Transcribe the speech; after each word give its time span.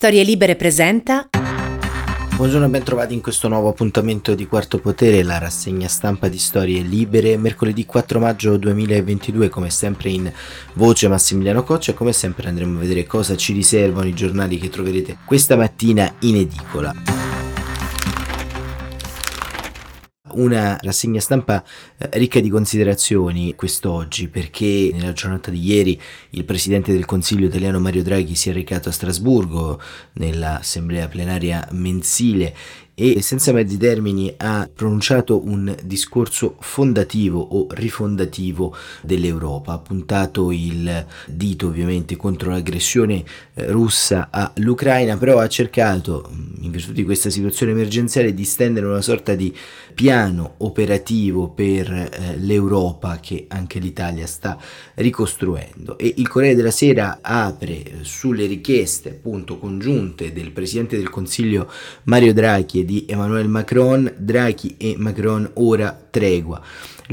Storie 0.00 0.22
Libere 0.22 0.56
presenta. 0.56 1.28
Buongiorno 2.34 2.64
e 2.64 2.68
ben 2.70 2.82
trovati 2.82 3.12
in 3.12 3.20
questo 3.20 3.48
nuovo 3.48 3.68
appuntamento 3.68 4.34
di 4.34 4.46
Quarto 4.46 4.78
Potere, 4.78 5.22
la 5.22 5.36
rassegna 5.36 5.88
stampa 5.88 6.28
di 6.28 6.38
Storie 6.38 6.80
Libere, 6.80 7.36
mercoledì 7.36 7.84
4 7.84 8.18
maggio 8.18 8.56
2022, 8.56 9.50
come 9.50 9.68
sempre 9.68 10.08
in 10.08 10.32
voce 10.72 11.06
Massimiliano 11.06 11.64
Coccia 11.64 11.92
come 11.92 12.14
sempre 12.14 12.48
andremo 12.48 12.78
a 12.78 12.80
vedere 12.80 13.04
cosa 13.04 13.36
ci 13.36 13.52
riservano 13.52 14.08
i 14.08 14.14
giornali 14.14 14.56
che 14.56 14.70
troverete 14.70 15.18
questa 15.26 15.54
mattina 15.54 16.10
in 16.20 16.36
edicola. 16.36 17.29
Una 20.34 20.78
rassegna 20.80 21.20
stampa 21.20 21.64
eh, 21.96 22.08
ricca 22.12 22.40
di 22.40 22.48
considerazioni 22.48 23.54
quest'oggi 23.54 24.28
perché 24.28 24.90
nella 24.92 25.12
giornata 25.12 25.50
di 25.50 25.64
ieri 25.64 26.00
il 26.30 26.44
Presidente 26.44 26.92
del 26.92 27.04
Consiglio 27.04 27.46
italiano 27.46 27.80
Mario 27.80 28.02
Draghi 28.02 28.34
si 28.34 28.50
è 28.50 28.52
recato 28.52 28.88
a 28.88 28.92
Strasburgo 28.92 29.80
nell'assemblea 30.14 31.08
plenaria 31.08 31.66
mensile 31.72 32.54
e 32.94 33.22
senza 33.22 33.52
mezzi 33.52 33.78
termini 33.78 34.32
ha 34.36 34.68
pronunciato 34.72 35.42
un 35.44 35.74
discorso 35.82 36.56
fondativo 36.60 37.40
o 37.40 37.66
rifondativo 37.70 38.76
dell'Europa, 39.02 39.72
ha 39.72 39.78
puntato 39.78 40.50
il 40.50 41.06
dito 41.26 41.68
ovviamente 41.68 42.16
contro 42.16 42.50
l'aggressione 42.50 43.24
eh, 43.54 43.70
russa 43.70 44.28
all'Ucraina, 44.30 45.16
però 45.16 45.38
ha 45.38 45.48
cercato, 45.48 46.30
mm, 46.30 46.64
in 46.64 46.70
virtù 46.70 46.92
di 46.92 47.04
questa 47.04 47.30
situazione 47.30 47.72
emergenziale, 47.72 48.34
di 48.34 48.44
stendere 48.44 48.86
una 48.86 49.00
sorta 49.00 49.34
di 49.34 49.54
piano 49.94 50.54
operativo 50.58 51.48
per 51.48 51.90
eh, 51.90 52.36
l'Europa 52.38 53.18
che 53.20 53.46
anche 53.48 53.78
l'Italia 53.78 54.26
sta 54.26 54.58
ricostruendo. 54.94 55.96
E 55.98 56.14
il 56.16 56.28
Corriere 56.28 56.54
della 56.54 56.70
Sera 56.70 57.18
apre 57.22 58.00
sulle 58.02 58.46
richieste 58.46 59.10
appunto 59.10 59.58
congiunte 59.58 60.32
del 60.32 60.52
Presidente 60.52 60.96
del 60.96 61.10
Consiglio 61.10 61.70
Mario 62.04 62.32
Draghi 62.32 62.80
e 62.80 62.84
di 62.90 63.06
Emmanuel 63.06 63.46
Macron, 63.46 64.12
Draghi 64.16 64.74
e 64.76 64.96
Macron 64.98 65.48
ora 65.54 65.96
tregua. 66.10 66.60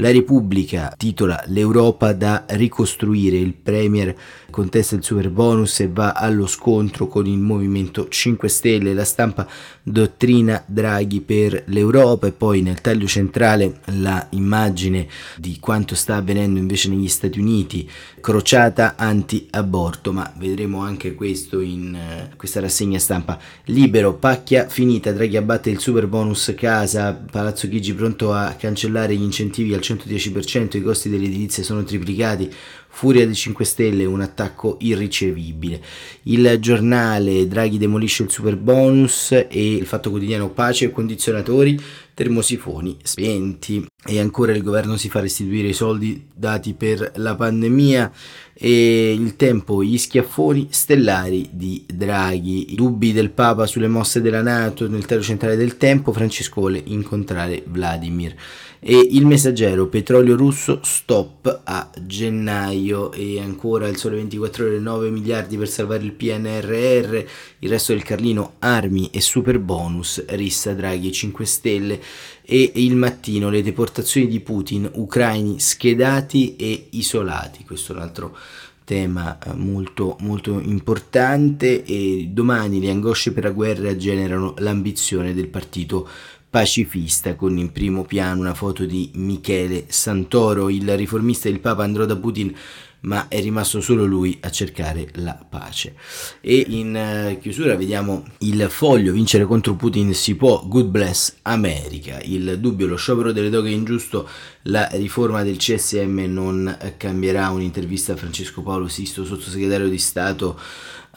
La 0.00 0.12
Repubblica 0.12 0.94
titola 0.96 1.42
L'Europa 1.46 2.12
da 2.12 2.44
ricostruire, 2.50 3.36
il 3.36 3.52
Premier 3.54 4.14
contesta 4.48 4.94
il 4.94 5.02
super 5.02 5.28
bonus 5.28 5.80
e 5.80 5.88
va 5.88 6.12
allo 6.12 6.46
scontro 6.46 7.08
con 7.08 7.26
il 7.26 7.38
Movimento 7.38 8.08
5 8.08 8.48
Stelle, 8.48 8.94
la 8.94 9.04
stampa 9.04 9.46
dottrina 9.82 10.62
Draghi 10.66 11.20
per 11.20 11.64
l'Europa 11.66 12.28
e 12.28 12.32
poi 12.32 12.62
nel 12.62 12.80
taglio 12.80 13.08
centrale 13.08 13.80
la 13.96 14.24
immagine 14.30 15.08
di 15.36 15.58
quanto 15.58 15.96
sta 15.96 16.14
avvenendo 16.14 16.60
invece 16.60 16.90
negli 16.90 17.08
Stati 17.08 17.40
Uniti, 17.40 17.90
crociata 18.20 18.94
anti-aborto, 18.96 20.12
ma 20.12 20.32
vedremo 20.38 20.80
anche 20.80 21.14
questo 21.14 21.60
in 21.60 21.96
uh, 21.96 22.36
questa 22.36 22.60
rassegna 22.60 23.00
stampa. 23.00 23.36
Libero, 23.64 24.14
pacchia 24.14 24.68
finita, 24.68 25.10
Draghi 25.10 25.36
abbatte 25.36 25.70
il 25.70 25.80
super 25.80 26.06
bonus 26.06 26.54
casa, 26.56 27.14
Palazzo 27.14 27.68
Chigi 27.68 27.94
pronto 27.94 28.32
a 28.32 28.54
cancellare 28.56 29.16
gli 29.16 29.22
incentivi 29.22 29.74
al 29.74 29.86
110%, 29.94 30.76
i 30.76 30.82
costi 30.82 31.08
dell'edilizia 31.08 31.62
sono 31.62 31.84
triplicati, 31.84 32.50
Furia 32.90 33.24
dei 33.26 33.34
5 33.34 33.64
Stelle, 33.64 34.04
un 34.04 34.20
attacco 34.20 34.76
irricevibile. 34.80 35.80
Il 36.24 36.56
giornale 36.58 37.46
Draghi 37.46 37.78
demolisce 37.78 38.24
il 38.24 38.30
super 38.30 38.56
bonus 38.56 39.32
e 39.32 39.74
il 39.74 39.86
fatto 39.86 40.10
quotidiano 40.10 40.50
pace 40.50 40.86
e 40.86 40.90
condizionatori, 40.90 41.80
termosifoni 42.18 42.96
spenti. 43.04 43.86
E 44.04 44.18
ancora 44.18 44.52
il 44.52 44.62
governo 44.62 44.96
si 44.96 45.08
fa 45.08 45.20
restituire 45.20 45.68
i 45.68 45.72
soldi 45.72 46.26
dati 46.34 46.74
per 46.74 47.12
la 47.16 47.36
pandemia 47.36 48.10
e 48.54 49.12
il 49.12 49.36
tempo, 49.36 49.84
gli 49.84 49.98
schiaffoni 49.98 50.66
stellari 50.70 51.48
di 51.52 51.84
Draghi, 51.86 52.72
i 52.72 52.74
dubbi 52.74 53.12
del 53.12 53.30
Papa 53.30 53.66
sulle 53.66 53.86
mosse 53.86 54.20
della 54.20 54.42
Nato 54.42 54.88
nel 54.88 55.06
terzo 55.06 55.26
centrale 55.26 55.54
del 55.54 55.76
tempo, 55.76 56.12
Francesco 56.12 56.60
vuole 56.60 56.82
incontrare 56.86 57.62
Vladimir. 57.66 58.34
E 58.80 58.96
il 58.96 59.26
messaggero 59.26 59.88
petrolio 59.88 60.36
russo 60.36 60.80
stop 60.82 61.62
a 61.64 61.90
gennaio. 62.00 63.10
E 63.12 63.40
ancora 63.40 63.88
il 63.88 63.96
sole 63.96 64.16
24 64.16 64.66
ore 64.66 64.78
9 64.78 65.10
miliardi 65.10 65.56
per 65.56 65.68
salvare 65.68 66.04
il 66.04 66.12
PNRR 66.12 67.24
il 67.60 67.68
resto 67.68 67.92
del 67.92 68.04
Carlino 68.04 68.54
armi 68.60 69.10
e 69.12 69.20
super 69.20 69.58
bonus 69.58 70.24
rissa 70.28 70.74
Draghi 70.74 71.10
5 71.10 71.44
stelle 71.44 72.00
e 72.42 72.72
il 72.76 72.96
mattino 72.96 73.50
le 73.50 73.62
deportazioni 73.62 74.26
di 74.26 74.40
Putin 74.40 74.90
ucraini 74.94 75.60
schedati 75.60 76.56
e 76.56 76.88
isolati. 76.90 77.64
Questo 77.64 77.92
è 77.92 77.96
un 77.96 78.02
altro 78.02 78.36
tema 78.84 79.38
eh, 79.38 79.52
molto, 79.52 80.16
molto 80.20 80.58
importante 80.58 81.84
e 81.84 82.28
domani 82.30 82.80
le 82.80 82.90
angosce 82.90 83.32
per 83.32 83.44
la 83.44 83.50
guerra 83.50 83.94
generano 83.96 84.54
l'ambizione 84.58 85.34
del 85.34 85.48
partito 85.48 86.08
pacifista 86.48 87.34
con 87.34 87.58
in 87.58 87.70
primo 87.70 88.04
piano 88.04 88.40
una 88.40 88.54
foto 88.54 88.86
di 88.86 89.10
Michele 89.16 89.84
Santoro, 89.88 90.70
il 90.70 90.96
riformista 90.96 91.50
del 91.50 91.60
Papa 91.60 91.84
andrò 91.84 92.06
da 92.06 92.16
Putin 92.16 92.54
ma 93.00 93.28
è 93.28 93.40
rimasto 93.40 93.80
solo 93.80 94.04
lui 94.04 94.38
a 94.40 94.50
cercare 94.50 95.08
la 95.14 95.34
pace. 95.48 95.94
E 96.40 96.64
in 96.68 97.32
uh, 97.34 97.38
chiusura 97.38 97.76
vediamo 97.76 98.24
il 98.38 98.66
foglio, 98.68 99.12
vincere 99.12 99.44
contro 99.44 99.74
Putin 99.74 100.14
si 100.14 100.34
può, 100.34 100.66
good 100.66 100.86
bless 100.86 101.36
America, 101.42 102.20
il 102.22 102.58
dubbio, 102.58 102.86
lo 102.86 102.96
sciopero 102.96 103.32
delle 103.32 103.50
doghe 103.50 103.70
è 103.70 103.74
ingiusto, 103.74 104.28
la 104.62 104.88
riforma 104.92 105.42
del 105.42 105.56
CSM 105.56 106.24
non 106.28 106.76
cambierà, 106.96 107.50
un'intervista 107.50 108.14
a 108.14 108.16
Francesco 108.16 108.62
Paolo 108.62 108.88
Sisto, 108.88 109.24
sottosegretario 109.24 109.88
di 109.88 109.98
Stato 109.98 110.58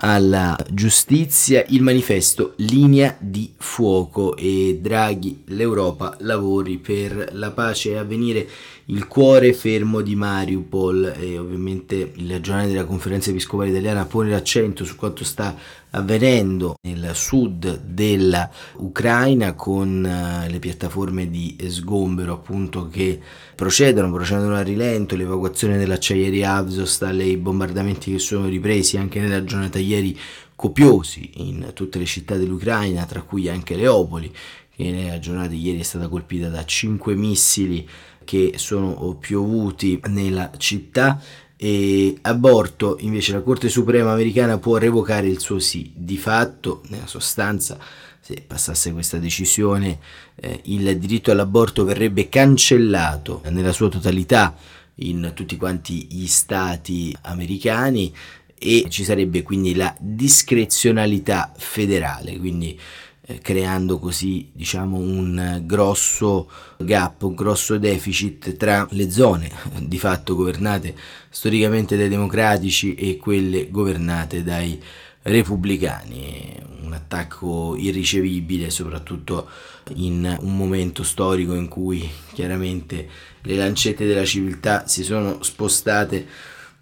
alla 0.03 0.57
giustizia, 0.69 1.63
il 1.69 1.81
manifesto 1.81 2.53
linea 2.57 3.15
di 3.19 3.53
fuoco. 3.57 4.35
E 4.35 4.79
Draghi, 4.81 5.43
l'Europa 5.47 6.15
lavori 6.21 6.77
per 6.77 7.29
la 7.33 7.51
pace. 7.51 7.91
E 7.91 7.97
avvenire 7.97 8.47
il 8.91 9.07
cuore 9.07 9.53
fermo 9.53 10.01
di 10.01 10.15
Mariupol 10.15 11.13
e 11.17 11.37
ovviamente 11.37 12.11
il 12.15 12.39
giornale 12.41 12.67
della 12.67 12.83
conferenza 12.83 13.29
episcopale 13.29 13.69
italiana 13.69 14.05
pone 14.05 14.29
l'accento 14.29 14.83
su 14.83 14.97
quanto 14.97 15.23
sta 15.23 15.55
avvenendo 15.91 16.75
nel 16.81 17.11
sud 17.13 17.83
dell'Ucraina 17.85 19.53
con 19.53 20.05
eh, 20.05 20.49
le 20.49 20.59
piattaforme 20.59 21.29
di 21.29 21.55
sgombero 21.67 22.33
appunto 22.33 22.89
che 22.89 23.17
procedono, 23.55 24.11
procedono 24.11 24.55
a 24.55 24.61
rilento, 24.61 25.15
l'evacuazione 25.15 25.77
dell'acciaieria 25.77 26.55
Avzostal 26.55 27.21
e 27.21 27.27
i 27.27 27.37
bombardamenti 27.37 28.11
che 28.11 28.19
sono 28.19 28.47
ripresi 28.47 28.97
anche 28.97 29.21
nella 29.21 29.43
giornata 29.45 29.79
ieri 29.79 30.17
copiosi 30.53 31.31
in 31.35 31.71
tutte 31.73 31.97
le 31.97 32.05
città 32.05 32.35
dell'Ucraina, 32.35 33.05
tra 33.05 33.21
cui 33.21 33.47
anche 33.47 33.75
Leopoli, 33.75 34.31
che 34.75 34.91
nella 34.91 35.19
giornata 35.19 35.47
di 35.47 35.61
ieri 35.61 35.79
è 35.79 35.83
stata 35.83 36.07
colpita 36.07 36.49
da 36.49 36.63
5 36.63 37.15
missili 37.15 37.87
che 38.23 38.53
sono 38.55 39.15
piovuti 39.19 39.99
nella 40.07 40.51
città 40.57 41.21
e 41.55 42.17
aborto 42.21 42.97
invece 43.01 43.33
la 43.33 43.41
Corte 43.41 43.69
Suprema 43.69 44.11
americana 44.11 44.57
può 44.57 44.77
revocare 44.77 45.27
il 45.27 45.39
suo 45.39 45.59
sì. 45.59 45.91
Di 45.95 46.17
fatto, 46.17 46.81
nella 46.89 47.05
sostanza, 47.05 47.77
se 48.19 48.43
passasse 48.45 48.91
questa 48.91 49.17
decisione, 49.19 49.99
eh, 50.35 50.61
il 50.65 50.97
diritto 50.97 51.29
all'aborto 51.29 51.83
verrebbe 51.83 52.29
cancellato 52.29 53.41
nella 53.49 53.73
sua 53.73 53.89
totalità 53.89 54.55
in 54.95 55.31
tutti 55.35 55.55
quanti 55.55 56.07
gli 56.09 56.27
stati 56.27 57.15
americani 57.21 58.13
e 58.57 58.85
ci 58.89 59.03
sarebbe 59.03 59.41
quindi 59.41 59.75
la 59.75 59.95
discrezionalità 59.99 61.51
federale, 61.55 62.37
quindi 62.37 62.79
creando 63.41 63.99
così 63.99 64.49
diciamo 64.53 64.97
un 64.97 65.61
grosso 65.65 66.49
gap, 66.77 67.21
un 67.23 67.35
grosso 67.35 67.77
deficit 67.77 68.55
tra 68.57 68.87
le 68.91 69.09
zone 69.09 69.51
di 69.79 69.97
fatto 69.97 70.35
governate 70.35 70.95
storicamente 71.29 71.95
dai 71.97 72.09
democratici 72.09 72.95
e 72.95 73.17
quelle 73.17 73.69
governate 73.69 74.43
dai 74.43 74.81
repubblicani. 75.23 76.69
Un 76.83 76.93
attacco 76.93 77.75
irricevibile 77.77 78.69
soprattutto 78.69 79.47
in 79.95 80.37
un 80.41 80.57
momento 80.57 81.03
storico 81.03 81.53
in 81.53 81.67
cui 81.67 82.09
chiaramente 82.33 83.07
le 83.41 83.55
lancette 83.55 84.05
della 84.05 84.25
civiltà 84.25 84.87
si 84.87 85.03
sono 85.03 85.41
spostate 85.43 86.27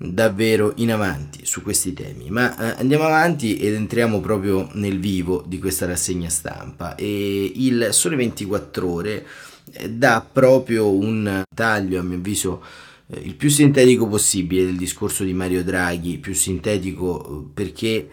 davvero 0.02 0.72
in 0.78 0.92
avanti 0.92 1.46
su 1.46 1.62
questi 1.62 1.94
temi. 1.94 2.30
Ma 2.30 2.76
eh, 2.76 2.80
andiamo 2.80 3.04
avanti 3.04 3.58
ed 3.58 3.74
entriamo 3.74 4.22
proprio 4.22 4.70
nel 4.74 5.00
vivo 5.00 5.44
di 5.46 5.60
questa 5.60 5.86
rassegna 5.86 6.30
stampa. 6.30 6.96
E 6.96 7.52
il 7.56 7.90
Sole 7.92 8.16
24 8.16 8.90
Ore 8.90 9.26
eh, 9.74 9.90
dà 9.90 10.26
proprio 10.32 10.90
un 10.90 11.44
taglio, 11.54 12.00
a 12.00 12.04
mio 12.04 12.18
avviso, 12.18 12.64
eh, 13.08 13.20
il 13.20 13.36
più 13.36 13.50
sintetico 13.50 14.08
possibile 14.08 14.66
del 14.66 14.78
discorso 14.78 15.26
di 15.26 15.34
Mario 15.34 15.64
Draghi, 15.64 16.18
più 16.18 16.34
sintetico 16.34 17.26
eh, 17.26 17.50
perché 17.54 18.10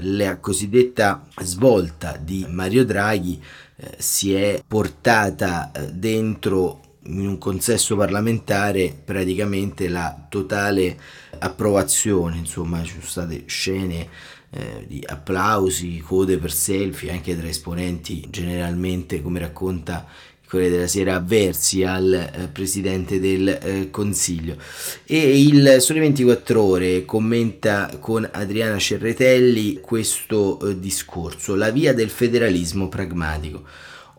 la 0.00 0.38
cosiddetta 0.38 1.26
svolta 1.40 2.18
di 2.20 2.44
Mario 2.48 2.84
Draghi 2.84 3.40
eh, 3.76 3.94
si 3.98 4.34
è 4.34 4.62
portata 4.66 5.70
eh, 5.70 5.92
dentro 5.92 6.80
in 7.04 7.26
un 7.26 7.38
consesso 7.38 7.96
parlamentare 7.96 8.94
praticamente 9.04 9.88
la 9.88 10.26
totale 10.28 10.98
approvazione, 11.38 12.36
insomma 12.38 12.82
ci 12.82 12.94
sono 12.94 13.04
state 13.04 13.44
scene 13.46 14.08
eh, 14.50 14.84
di 14.86 15.02
applausi, 15.06 15.98
code 15.98 16.38
per 16.38 16.52
selfie 16.52 17.10
anche 17.10 17.38
tra 17.38 17.48
esponenti 17.48 18.26
generalmente, 18.30 19.22
come 19.22 19.38
racconta 19.40 20.06
Corriere 20.48 20.72
della 20.76 20.86
Sera 20.86 21.16
avversi 21.16 21.84
al 21.84 22.10
eh, 22.10 22.48
Presidente 22.48 23.20
del 23.20 23.48
eh, 23.48 23.90
Consiglio. 23.90 24.56
E 25.04 25.42
il 25.42 25.76
Sole 25.80 26.00
24 26.00 26.62
Ore 26.62 27.04
commenta 27.04 27.98
con 28.00 28.26
Adriana 28.32 28.78
Cerretelli 28.78 29.80
questo 29.82 30.58
eh, 30.60 30.80
discorso, 30.80 31.54
la 31.54 31.70
via 31.70 31.92
del 31.92 32.08
federalismo 32.08 32.88
pragmatico. 32.88 33.62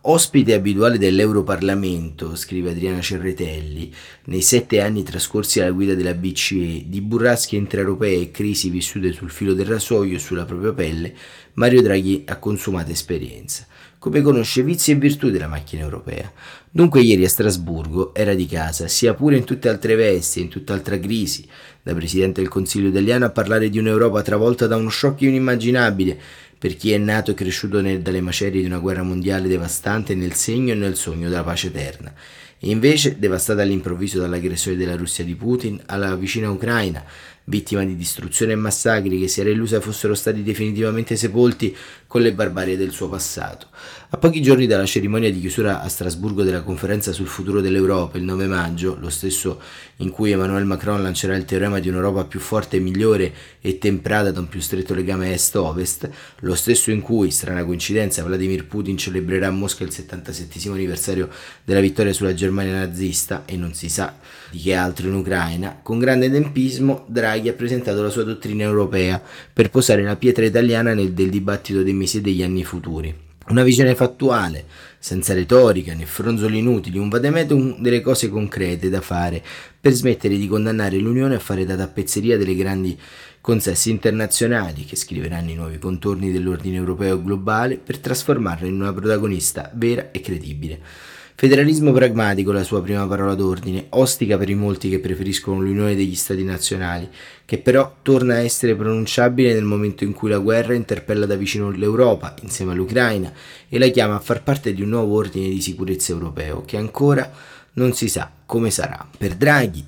Ospite 0.01 0.54
abituale 0.54 0.98
dell'Europarlamento, 0.98 2.34
scrive 2.38 2.72
Adriana 2.72 3.01
Cerretelli, 3.01 3.94
nei 4.25 4.42
sette 4.42 4.80
anni 4.80 5.04
trascorsi 5.04 5.60
alla 5.60 5.72
guida 5.72 5.94
della 5.94 6.13
BCE, 6.13 6.86
di 6.88 7.01
burrasche 7.01 7.57
intraeuropee 7.57 8.22
e 8.22 8.31
crisi 8.31 8.69
vissute 8.69 9.12
sul 9.12 9.30
filo 9.30 9.54
del 9.54 9.66
rasoio 9.66 10.16
e 10.16 10.19
sulla 10.19 10.46
propria 10.46 10.72
pelle, 10.72 11.13
Mario 11.56 11.81
Draghi 11.81 12.24
ha 12.28 12.38
consumato 12.38 12.92
esperienza 12.92 13.68
come 14.00 14.22
conosce 14.22 14.63
vizi 14.63 14.92
e 14.92 14.96
virtù 14.96 15.30
della 15.30 15.50
macchina 15.50 15.84
europea. 15.84 16.31
Dunque 16.72 17.02
ieri 17.02 17.25
a 17.25 17.30
Strasburgo 17.30 18.13
era 18.13 18.34
di 18.34 18.45
casa, 18.45 18.88
sia 18.88 19.13
pure 19.13 19.36
in 19.36 19.44
tutte 19.44 19.68
altre 19.68 19.95
vesti, 19.95 20.40
in 20.40 20.48
tutt'altra 20.48 20.98
crisi, 20.98 21.45
da 21.84 21.94
Presidente 21.94 22.40
del 22.40 22.50
Consiglio 22.50 22.88
italiano 22.88 23.25
a 23.25 23.30
parlare 23.30 23.69
di 23.69 23.78
un'Europa 23.78 24.22
travolta 24.22 24.68
da 24.68 24.78
uno 24.78 24.90
shock 24.90 25.22
inimmaginabile 25.22 26.18
per 26.60 26.76
chi 26.76 26.92
è 26.92 26.98
nato 26.98 27.32
e 27.32 27.34
cresciuto 27.34 27.80
nel, 27.80 28.02
dalle 28.02 28.20
macerie 28.20 28.60
di 28.60 28.68
una 28.68 28.80
guerra 28.80 29.02
mondiale 29.02 29.48
devastante 29.48 30.14
nel 30.14 30.34
segno 30.34 30.74
e 30.74 30.76
nel 30.76 30.98
sogno 30.98 31.30
della 31.30 31.44
pace 31.44 31.68
eterna. 31.68 32.14
E 32.60 32.70
invece, 32.70 33.18
devastata 33.18 33.62
all'improvviso 33.62 34.20
dall'aggressione 34.20 34.76
della 34.76 34.98
Russia 34.98 35.24
di 35.24 35.36
Putin 35.36 35.82
alla 35.86 36.14
vicina 36.18 36.50
Ucraina, 36.52 37.02
vittima 37.46 37.86
di 37.86 37.96
distruzione 37.96 38.52
e 38.52 38.56
massacri 38.56 39.18
che 39.18 39.30
si 39.30 39.40
era 39.40 39.50
illusa 39.50 39.80
fossero 39.80 40.14
stati 40.14 40.44
definitivamente 40.44 41.16
sepolti 41.16 41.76
con 42.10 42.24
le 42.24 42.34
barbarie 42.34 42.76
del 42.76 42.90
suo 42.90 43.08
passato. 43.08 43.68
A 44.10 44.18
pochi 44.18 44.42
giorni 44.42 44.66
dalla 44.66 44.88
cerimonia 44.88 45.32
di 45.32 45.40
chiusura 45.40 45.84
a 45.84 45.88
Strasburgo 45.88 46.42
della 46.42 46.64
conferenza 46.64 47.12
sul 47.12 47.28
futuro 47.28 47.62
dell'Europa, 47.62 48.18
il 48.18 48.24
9 48.24 48.48
maggio, 48.48 48.98
lo 49.00 49.12
stesso 49.12 49.62
in 49.98 50.10
cui 50.10 50.32
Emmanuel 50.32 50.66
Macron 50.66 51.04
lancerà 51.04 51.36
il 51.36 51.46
teorema 51.46 51.78
di 51.78 51.88
un'Europa 51.88 52.26
più 52.26 52.40
forte 52.40 52.80
migliore 52.80 53.32
e 53.62 53.78
temprata 53.78 54.32
da 54.32 54.40
un 54.40 54.48
più 54.48 54.60
stretto 54.60 54.96
legame 54.96 55.32
est-ovest, 55.34 56.10
lo 56.40 56.56
stesso 56.56 56.90
in 56.90 57.02
cui, 57.02 57.30
strana 57.30 57.64
coincidenza, 57.64 58.24
Vladimir 58.24 58.66
Putin 58.66 58.98
celebrerà 58.98 59.50
a 59.50 59.52
Mosca 59.52 59.84
il 59.84 59.92
77 59.92 60.70
anniversario 60.70 61.30
della 61.64 61.80
vittoria 61.80 62.12
sulla 62.12 62.34
Germania 62.34 62.74
nazista 62.74 63.44
e 63.46 63.56
non 63.56 63.76
si 63.76 63.88
sa 63.88 64.16
di 64.50 64.58
che 64.58 64.74
altro 64.74 65.08
in 65.08 65.14
Ucraina, 65.14 65.80
con 65.84 66.00
grande 66.00 66.32
tempismo 66.32 67.06
Draghi 67.08 67.50
ha 67.50 67.54
presentato 67.54 68.02
la 68.02 68.10
sua 68.10 68.24
dottrina 68.24 68.64
europea 68.64 69.22
per 69.54 69.70
posare 69.70 70.02
la 70.02 70.16
pietra 70.16 70.46
italiana 70.46 70.96
nel, 70.96 71.12
del 71.12 71.30
dibattito 71.30 71.84
dei 71.84 71.98
mesi 72.00 72.18
e 72.18 72.22
degli 72.22 72.42
anni 72.42 72.63
futuri. 72.63 73.13
Una 73.50 73.63
visione 73.63 73.96
fattuale, 73.96 74.66
senza 75.00 75.34
retorica 75.34 75.94
né 75.94 76.06
fronzoli 76.06 76.60
inutili, 76.60 76.98
un 76.98 77.10
vademetum 77.10 77.81
delle 77.81 78.00
cose 78.00 78.30
concrete 78.30 78.90
da 78.90 79.01
fare 79.01 79.44
per 79.80 79.92
smettere 79.92 80.38
di 80.38 80.48
condannare 80.48 80.98
l'Unione 80.98 81.36
a 81.36 81.40
fare 81.40 81.66
da 81.66 81.75
tappezzeria 81.75 82.38
delle 82.38 82.56
grandi 82.56 82.98
consessi 83.42 83.90
internazionali 83.90 84.86
che 84.86 84.96
scriveranno 84.96 85.50
i 85.50 85.56
nuovi 85.56 85.80
contorni 85.80 86.31
dell'ordine 86.31 86.78
europeo 86.78 87.22
globale 87.22 87.78
per 87.78 87.98
trasformarla 87.98 88.68
in 88.68 88.80
una 88.80 88.94
protagonista 88.94 89.72
vera 89.74 90.12
e 90.12 90.22
credibile. 90.22 90.80
Federalismo 91.40 91.94
pragmatico, 91.94 92.52
la 92.52 92.66
sua 92.66 92.82
prima 92.82 93.08
parola 93.08 93.34
d'ordine, 93.34 93.86
ostica 93.92 94.38
per 94.38 94.50
i 94.50 94.56
molti 94.56 94.90
che 94.90 95.00
preferiscono 95.00 95.62
l'unione 95.62 95.96
degli 95.96 96.14
stati 96.14 96.44
nazionali, 96.44 97.08
che 97.46 97.60
però 97.60 97.96
torna 98.02 98.34
a 98.34 98.40
essere 98.40 98.76
pronunciabile 98.76 99.54
nel 99.54 99.64
momento 99.64 100.04
in 100.04 100.12
cui 100.12 100.30
la 100.30 100.40
guerra 100.40 100.74
interpella 100.74 101.26
da 101.26 101.36
vicino 101.36 101.72
l'Europa, 101.72 102.36
insieme 102.42 102.74
all'Ucraina, 102.74 103.32
e 103.70 103.80
la 103.80 103.88
chiama 103.88 104.16
a 104.16 104.20
far 104.20 104.44
parte 104.44 104.74
di 104.74 104.82
un 104.82 104.90
nuovo 104.90 105.16
ordine 105.16 105.48
di 105.48 105.62
sicurezza 105.62 106.12
europeo, 106.12 106.66
che 106.66 106.76
ancora 106.76 107.32
non 107.76 107.94
si 107.94 108.10
sa 108.10 108.30
come 108.46 108.70
sarà. 108.70 109.08
Per 109.18 109.36
Draghi, 109.36 109.86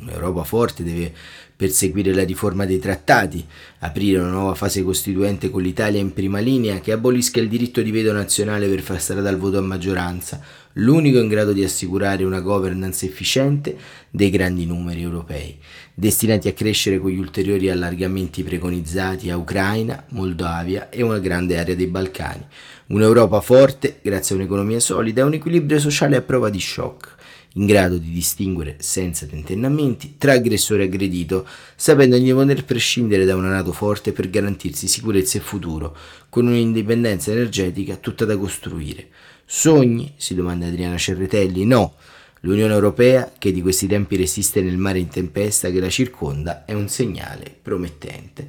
un'Europa 0.00 0.42
forte 0.42 0.82
deve 0.82 1.12
perseguire 1.58 2.14
la 2.14 2.24
riforma 2.24 2.66
dei 2.66 2.78
trattati, 2.78 3.44
aprire 3.80 4.20
una 4.20 4.30
nuova 4.30 4.54
fase 4.54 4.84
costituente 4.84 5.50
con 5.50 5.60
l'Italia 5.60 6.00
in 6.00 6.12
prima 6.12 6.38
linea 6.38 6.78
che 6.78 6.92
abolisca 6.92 7.40
il 7.40 7.48
diritto 7.48 7.82
di 7.82 7.90
veto 7.90 8.12
nazionale 8.12 8.68
per 8.68 8.80
far 8.80 9.00
strada 9.00 9.28
al 9.28 9.38
voto 9.38 9.58
a 9.58 9.62
maggioranza, 9.62 10.40
l'unico 10.78 11.18
in 11.18 11.28
grado 11.28 11.52
di 11.52 11.64
assicurare 11.64 12.24
una 12.24 12.40
governance 12.40 13.06
efficiente 13.06 13.76
dei 14.10 14.30
grandi 14.30 14.66
numeri 14.66 15.02
europei, 15.02 15.58
destinati 15.94 16.48
a 16.48 16.52
crescere 16.52 16.98
con 16.98 17.10
gli 17.10 17.18
ulteriori 17.18 17.70
allargamenti 17.70 18.42
preconizzati 18.42 19.30
a 19.30 19.36
Ucraina, 19.36 20.04
Moldavia 20.10 20.88
e 20.90 21.02
una 21.02 21.18
grande 21.18 21.58
area 21.58 21.74
dei 21.74 21.86
Balcani. 21.86 22.46
Un'Europa 22.88 23.40
forte, 23.40 23.98
grazie 24.02 24.34
a 24.34 24.38
un'economia 24.38 24.80
solida 24.80 25.22
e 25.22 25.24
un 25.24 25.34
equilibrio 25.34 25.78
sociale 25.78 26.16
a 26.16 26.22
prova 26.22 26.48
di 26.48 26.60
shock 26.60 27.16
in 27.54 27.66
grado 27.66 27.96
di 27.96 28.10
distinguere 28.10 28.76
senza 28.78 29.26
tentennamenti 29.26 30.14
tra 30.16 30.32
aggressore 30.32 30.84
e 30.84 30.86
aggredito, 30.86 31.46
sapendo 31.74 32.16
di 32.16 32.32
poter 32.32 32.64
prescindere 32.64 33.24
da 33.24 33.34
una 33.34 33.48
Nato 33.48 33.72
forte 33.72 34.12
per 34.12 34.30
garantirsi 34.30 34.86
sicurezza 34.86 35.38
e 35.38 35.40
futuro, 35.40 35.96
con 36.28 36.46
un'indipendenza 36.46 37.32
energetica 37.32 37.96
tutta 37.96 38.24
da 38.24 38.36
costruire. 38.36 39.08
Sogni? 39.50 40.12
si 40.18 40.34
domanda 40.34 40.66
Adriana 40.66 40.98
Cerretelli. 40.98 41.64
No. 41.64 41.94
L'Unione 42.40 42.74
Europea, 42.74 43.32
che 43.38 43.50
di 43.50 43.62
questi 43.62 43.86
tempi 43.86 44.16
resiste 44.16 44.60
nel 44.60 44.76
mare 44.76 44.98
in 44.98 45.08
tempesta 45.08 45.70
che 45.70 45.80
la 45.80 45.88
circonda, 45.88 46.66
è 46.66 46.74
un 46.74 46.86
segnale 46.88 47.56
promettente. 47.60 48.46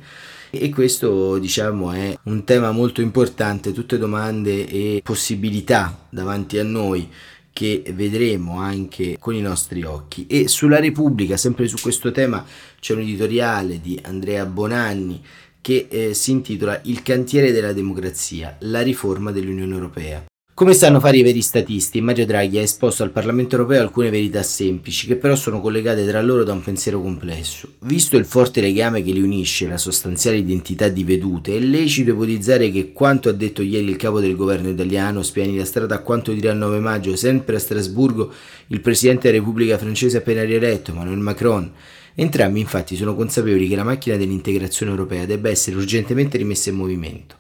E 0.50 0.70
questo, 0.70 1.38
diciamo, 1.40 1.94
è 1.94 2.20
un 2.24 2.44
tema 2.44 2.72
molto 2.72 3.00
importante, 3.00 3.72
tutte 3.72 3.98
domande 3.98 4.68
e 4.68 5.00
possibilità 5.02 6.06
davanti 6.10 6.60
a 6.60 6.64
noi 6.64 7.10
che 7.54 7.82
vedremo 7.94 8.60
anche 8.60 9.16
con 9.20 9.34
i 9.36 9.42
nostri 9.42 9.84
occhi. 9.84 10.28
E 10.28 10.50
sulla 10.50 10.82
Repubblica, 10.82 11.38
sempre 11.38 11.70
su 11.70 11.78
questo 11.82 12.12
tema, 12.12 12.46
c'è 12.78 12.94
un 12.94 13.00
editoriale 13.00 13.80
di 13.80 13.98
Andrea 14.04 14.46
Bonanni 14.46 15.24
che 15.62 15.88
eh, 15.90 16.14
si 16.14 16.32
intitola 16.32 16.78
Il 16.84 17.02
cantiere 17.04 17.54
della 17.54 17.72
democrazia, 17.72 18.58
la 18.62 18.82
riforma 18.82 19.32
dell'Unione 19.32 19.74
Europea. 19.74 20.29
Come 20.60 20.74
sanno 20.74 21.00
fare 21.00 21.16
i 21.16 21.24
veri 21.24 21.42
statisti, 21.42 22.02
Mario 22.02 22.26
Draghi 22.26 22.58
ha 22.58 22.62
esposto 22.62 23.02
al 23.04 23.12
Parlamento 23.12 23.56
europeo 23.56 23.82
alcune 23.82 24.10
verità 24.10 24.44
semplici, 24.44 25.08
che 25.08 25.16
però 25.16 25.34
sono 25.38 25.62
collegate 25.62 26.06
tra 26.06 26.22
loro 26.22 26.44
da 26.44 26.52
un 26.52 26.62
pensiero 26.62 27.02
complesso. 27.02 27.76
Visto 27.84 28.18
il 28.18 28.26
forte 28.26 28.60
legame 28.60 29.02
che 29.02 29.14
li 29.14 29.22
unisce, 29.22 29.70
la 29.70 29.78
sostanziale 29.78 30.36
identità 30.36 30.90
di 30.90 31.06
vedute, 31.06 31.56
è 31.56 31.60
lecito 31.60 32.12
ipotizzare 32.12 32.72
che 32.72 32.92
quanto 32.92 33.30
ha 33.30 33.32
detto 33.32 33.62
ieri 33.62 33.88
il 33.88 33.96
capo 33.96 34.20
del 34.20 34.36
governo 34.36 34.68
italiano 34.68 35.24
spiani 35.24 35.56
la 35.56 35.64
strada 35.64 35.96
a 35.96 36.00
quanto 36.00 36.34
dirà 36.34 36.52
il 36.52 36.58
9 36.58 36.80
maggio, 36.80 37.16
sempre 37.16 37.56
a 37.56 37.60
Strasburgo, 37.60 38.30
il 38.68 38.82
presidente 38.82 39.32
della 39.32 39.40
Repubblica 39.40 39.78
francese 39.78 40.18
appena 40.18 40.44
rieletto, 40.44 40.92
Emmanuel 40.92 41.20
Macron. 41.20 41.72
Entrambi 42.16 42.60
infatti 42.60 42.98
sono 42.98 43.16
consapevoli 43.16 43.70
che 43.70 43.78
la 43.78 43.86
macchina 43.86 44.18
dell'integrazione 44.18 44.92
europea 44.92 45.26
debba 45.26 45.48
essere 45.48 45.78
urgentemente 45.78 46.38
rimessa 46.38 46.70
in 46.70 46.76
movimento 46.76 47.39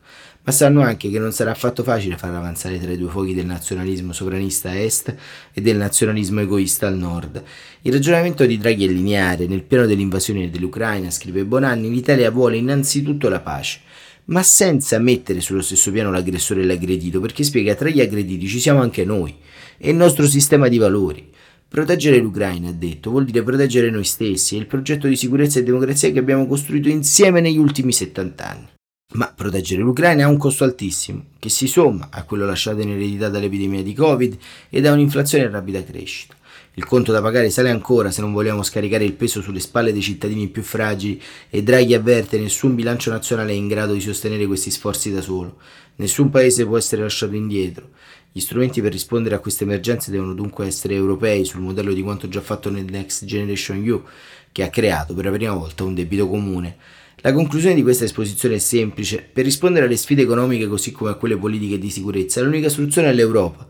ma 0.50 0.56
sanno 0.56 0.82
anche 0.82 1.12
che 1.12 1.20
non 1.20 1.32
sarà 1.32 1.51
affatto 1.51 1.84
facile 1.84 2.18
far 2.18 2.34
avanzare 2.34 2.79
tra 2.79 2.91
i 2.91 2.98
due 2.98 3.12
fuochi 3.12 3.36
del 3.36 3.46
nazionalismo 3.46 4.13
sovranista 4.13 4.70
a 4.70 4.79
est 4.79 5.15
e 5.53 5.62
del 5.62 5.77
nazionalismo 5.77 6.41
egoista 6.41 6.88
al 6.88 6.98
nord. 6.98 7.44
Il 7.84 7.94
ragionamento 7.94 8.48
di 8.48 8.58
Draghi 8.58 8.86
è 8.86 8.88
lineare. 8.88 9.46
Nel 9.46 9.62
piano 9.62 9.86
dell'invasione 9.86 10.50
dell'Ucraina, 10.50 11.12
scrive 11.12 11.46
Bonanni, 11.46 11.91
l'Italia 11.91 12.32
vuole 12.32 12.58
innanzitutto 12.58 13.29
la 13.29 13.41
pace, 13.41 13.82
ma 14.25 14.41
senza 14.41 14.98
mettere 14.98 15.39
sullo 15.39 15.62
stesso 15.62 15.91
piano 15.91 16.10
l'aggressore 16.10 16.63
e 16.63 16.65
l'aggredito, 16.65 17.20
perché 17.20 17.44
spiega 17.44 17.75
tra 17.75 17.89
gli 17.89 18.01
aggrediti 18.01 18.48
ci 18.48 18.60
siamo 18.60 18.82
anche 18.82 19.06
noi 19.06 19.36
e 19.77 19.91
il 19.91 19.96
nostro 19.96 20.25
sistema 20.25 20.68
di 20.68 20.79
valori. 20.79 21.29
Proteggere 21.68 22.18
l'Ucraina, 22.18 22.70
ha 22.70 22.74
detto, 22.74 23.12
vuol 23.12 23.25
dire 23.25 23.44
proteggere 23.44 23.91
noi 23.91 24.03
stessi 24.03 24.56
e 24.56 24.58
il 24.58 24.65
progetto 24.65 25.08
di 25.08 25.15
sicurezza 25.15 25.60
e 25.60 25.63
democrazia 25.63 26.12
che 26.12 26.18
abbiamo 26.18 26.48
costruito 26.48 26.89
insieme 26.89 27.39
negli 27.39 27.60
ultimi 27.60 27.91
70 27.91 28.50
anni. 28.50 28.77
Ma 29.13 29.34
proteggere 29.36 29.82
l'Ucraina 29.82 30.25
ha 30.25 30.28
un 30.28 30.38
costo 30.38 30.63
altissimo, 30.63 31.30
che 31.39 31.50
si 31.50 31.68
somma 31.68 32.10
a 32.12 32.25
quello 32.25 32.46
lasciato 32.46 32.82
in 32.82 32.92
eredità 32.92 33.28
dall'epidemia 33.28 33.82
di 33.82 33.96
Covid 33.96 34.38
e 34.70 34.82
da 34.82 34.92
un'inflazione 34.92 35.46
in 35.46 35.50
rapida 35.50 35.84
crescita. 35.84 36.36
Il 36.75 36.86
conto 36.86 37.12
da 37.12 37.20
pagare 37.20 37.50
sale 37.50 37.72
ancora 37.72 38.12
se 38.12 38.22
non 38.22 38.34
vogliamo 38.34 38.62
scaricare 38.62 39.04
il 39.06 39.13
peso 39.13 39.42
sulle 39.42 39.62
spalle 39.62 39.94
dei 39.94 40.04
cittadini 40.04 40.48
più 40.48 40.62
fragili 40.62 41.20
e 41.50 41.63
Draghi 41.63 41.96
avverte 41.96 42.38
nessun 42.38 42.75
bilancio 42.75 43.10
nazionale 43.10 43.51
è 43.51 43.56
in 43.56 43.68
grado 43.68 43.94
di 43.94 44.00
sostenere 44.00 44.46
questi 44.46 44.70
sforzi 44.70 45.12
da 45.12 45.22
solo. 45.22 45.58
Nessun 45.96 46.30
paese 46.30 46.68
può 46.68 46.78
essere 46.78 47.01
lasciato 47.01 47.34
indietro. 47.34 47.89
Gli 48.32 48.39
strumenti 48.39 48.80
per 48.80 48.92
rispondere 48.92 49.34
a 49.34 49.39
queste 49.39 49.63
emergenze 49.63 50.12
devono 50.12 50.36
dunque 50.36 50.68
essere 50.68 50.94
europei 50.94 51.46
sul 51.46 51.62
modello 51.62 51.94
di 51.94 52.04
quanto 52.04 52.30
già 52.30 52.42
fatto 52.42 52.70
nel 52.70 52.86
Next 52.86 53.25
Generation 53.25 53.84
EU, 53.84 54.04
che 54.51 54.62
ha 54.62 54.70
creato 54.70 55.16
per 55.16 55.25
la 55.25 55.32
prima 55.32 55.54
volta 55.54 55.84
un 55.84 55.96
debito 55.96 56.28
comune 56.28 56.78
la 57.22 57.34
conclusione 57.34 57.76
di 57.76 57.84
questa 57.84 58.06
esposizione 58.06 58.56
è 58.56 58.60
semplice. 58.60 59.28
Per 59.32 59.44
rispondere 59.44 59.86
alle 59.86 59.98
sfide 59.98 60.22
economiche 60.22 60.68
così 60.68 60.92
come 60.92 61.10
a 61.10 61.16
quelle 61.16 61.38
politiche 61.38 61.78
di 61.78 61.90
sicurezza, 61.90 62.42
l'unica 62.42 62.70
soluzione 62.70 63.10
è 63.10 63.14
l'Europa. 63.14 63.68